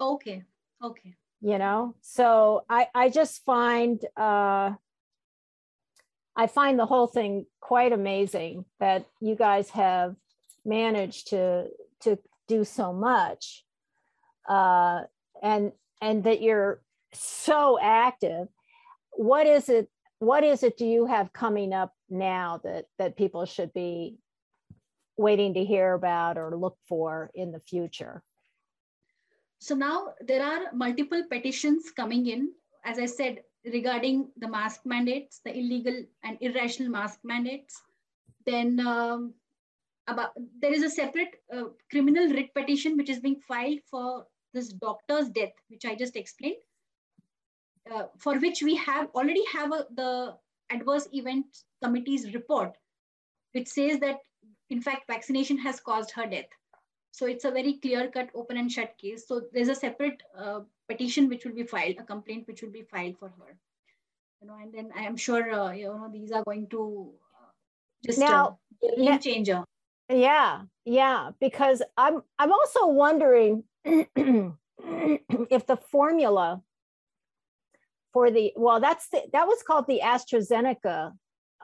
[0.00, 0.42] Okay.
[0.82, 1.14] Okay.
[1.40, 4.72] You know, so I I just find uh,
[6.36, 10.14] I find the whole thing quite amazing that you guys have
[10.64, 11.68] managed to
[12.00, 13.64] to do so much,
[14.48, 15.02] uh,
[15.42, 15.72] and
[16.02, 16.82] and that you're
[17.12, 18.48] so active.
[19.12, 19.88] What is it?
[20.18, 20.76] What is it?
[20.76, 24.18] Do you have coming up now that that people should be
[25.16, 28.22] waiting to hear about or look for in the future?
[29.58, 32.52] So now there are multiple petitions coming in,
[32.84, 33.38] as I said,
[33.72, 37.82] regarding the mask mandates, the illegal and irrational mask mandates.
[38.44, 39.34] Then um,
[40.06, 44.68] about there is a separate uh, criminal writ petition which is being filed for this
[44.68, 46.56] doctor's death, which I just explained,
[47.92, 50.36] uh, for which we have already have a, the
[50.70, 51.46] adverse event
[51.82, 52.72] committee's report,
[53.52, 54.20] which says that
[54.70, 56.46] in fact vaccination has caused her death.
[57.10, 59.26] So it's a very clear cut, open and shut case.
[59.26, 62.82] So there's a separate uh, petition which will be filed, a complaint which will be
[62.82, 63.56] filed for her.
[64.40, 67.50] You know, and then I am sure uh, you know these are going to uh,
[68.04, 69.64] just Now- uh, game now- changer.
[70.08, 76.62] Yeah, yeah, because I'm I'm also wondering if the formula
[78.12, 81.12] for the well, that's the, that was called the AstraZeneca,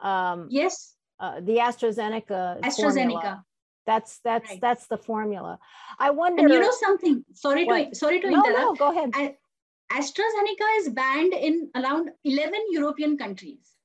[0.01, 2.59] um, Yes, uh, the AstraZeneca.
[2.61, 2.83] AstraZeneca.
[2.93, 3.43] formula.
[3.85, 4.61] That's that's Right.
[4.61, 5.59] that's the formula.
[5.99, 6.43] I wonder.
[6.43, 7.23] And you know something?
[7.33, 8.63] Sorry to sorry to no, interrupt.
[8.63, 9.11] no, go ahead.
[9.13, 9.37] I-
[9.91, 13.75] AstraZeneca is banned in around 11 European countries.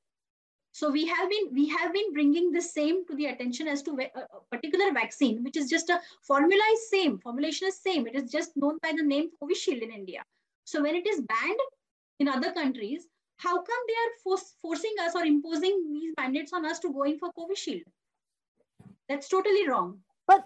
[0.72, 3.90] So we have been we have been bringing the same to the attention as to
[3.98, 7.80] a a uh, uh, particular vaccine, which is just a formula is same, formulation is
[7.80, 8.06] same.
[8.06, 10.22] It is just known by the name Covishield in India.
[10.64, 11.60] So when it is banned
[12.20, 16.64] in other countries, how come they are force, forcing us or imposing these mandates on
[16.64, 17.82] us to go in for Covishield?
[19.08, 20.00] That's totally wrong.
[20.26, 20.44] But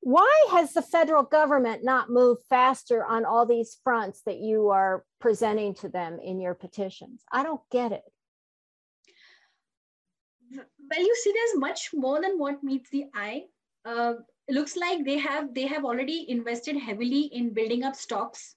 [0.00, 5.04] why has the federal government not moved faster on all these fronts that you are
[5.20, 7.22] presenting to them in your petitions?
[7.30, 8.02] I don't get it.
[10.90, 13.44] well you see there's much more than what meets the eye
[13.84, 14.14] uh,
[14.48, 18.54] it looks like they have they have already invested heavily in building up stocks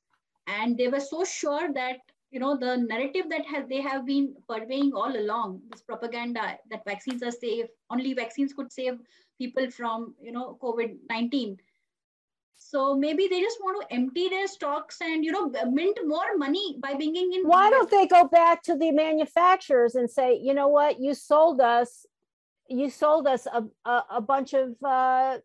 [0.48, 1.98] and they were so sure that
[2.36, 6.84] you know the narrative that has they have been purveying all along this propaganda that
[6.86, 9.00] vaccines are safe only vaccines could save
[9.44, 11.56] people from you know covid-19
[12.58, 16.78] so maybe they just want to empty their stocks and you know mint more money
[16.82, 20.68] by bringing in Why don't they go back to the manufacturers and say, you know
[20.70, 22.06] what, you sold us,
[22.70, 25.38] you sold us a, a, a bunch of uh,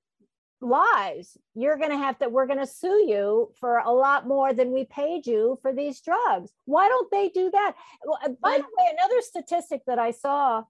[0.60, 1.36] lies.
[1.54, 4.72] You're going to have to, we're going to sue you for a lot more than
[4.72, 6.52] we paid you for these drugs.
[6.64, 7.74] Why don't they do that?
[8.04, 10.64] Well, By the way, another statistic that I saw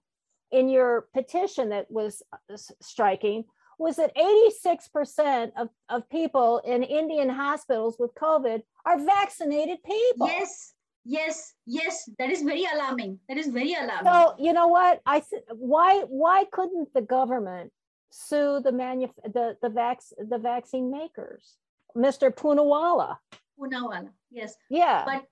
[0.51, 3.45] in your petition that was uh, striking
[3.77, 10.27] was that 86% of, of people in Indian hospitals with COVID are vaccinated people.
[10.27, 10.73] Yes,
[11.03, 12.09] yes, yes.
[12.19, 13.19] That is very alarming.
[13.27, 14.05] That is very alarming.
[14.05, 15.01] So you know what?
[15.05, 15.23] I
[15.55, 17.71] why why couldn't the government
[18.11, 21.57] sue the manuf- the the vac- the vaccine makers,
[21.95, 22.29] Mr.
[22.31, 23.17] Poonawalla.
[23.59, 24.55] Poonawalla, yes.
[24.69, 25.25] Yeah, But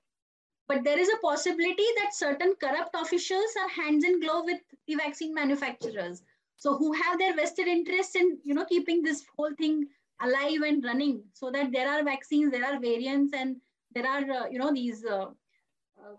[0.68, 4.96] but there is a possibility that certain corrupt officials are hands in glove with the
[4.96, 6.24] vaccine manufacturers.
[6.58, 9.88] So who have their vested interest in you know keeping this whole thing
[10.22, 13.58] alive and running, so that there are vaccines, there are variants, and
[13.94, 15.28] there are uh, you know these uh,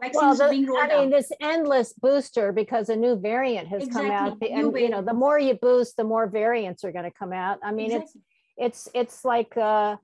[0.01, 1.19] vaccines well, the, being rolled I mean, out.
[1.19, 5.03] this endless booster because a new variant has come out, Exactly, new and you know,
[5.03, 7.59] the more you boost, the more variants are going to come out.
[7.63, 8.21] I mean, Exactly.
[8.57, 9.97] it's it's it's like uh,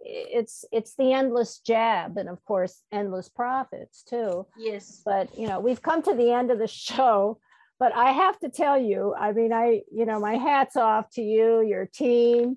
[0.00, 4.46] it's it's the endless jab, and of course, endless profits too.
[4.58, 5.02] yes.
[5.04, 7.38] but you know we've come to the end of the show
[7.80, 11.22] but i have to tell you i mean i you know my hats off to
[11.22, 12.56] you your team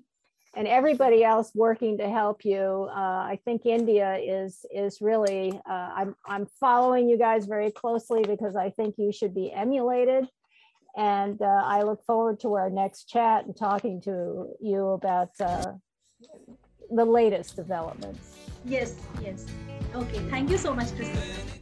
[0.56, 5.90] and everybody else working to help you uh, i think india is is really uh,
[5.94, 10.26] i'm i'm following you guys very closely because i think you should be emulated
[10.96, 15.72] and uh, i look forward to our next chat and talking to you about uh,
[16.90, 19.46] the latest developments Yes, yes.
[19.94, 20.18] Okay.
[20.30, 21.58] Thank you so much, Kristen.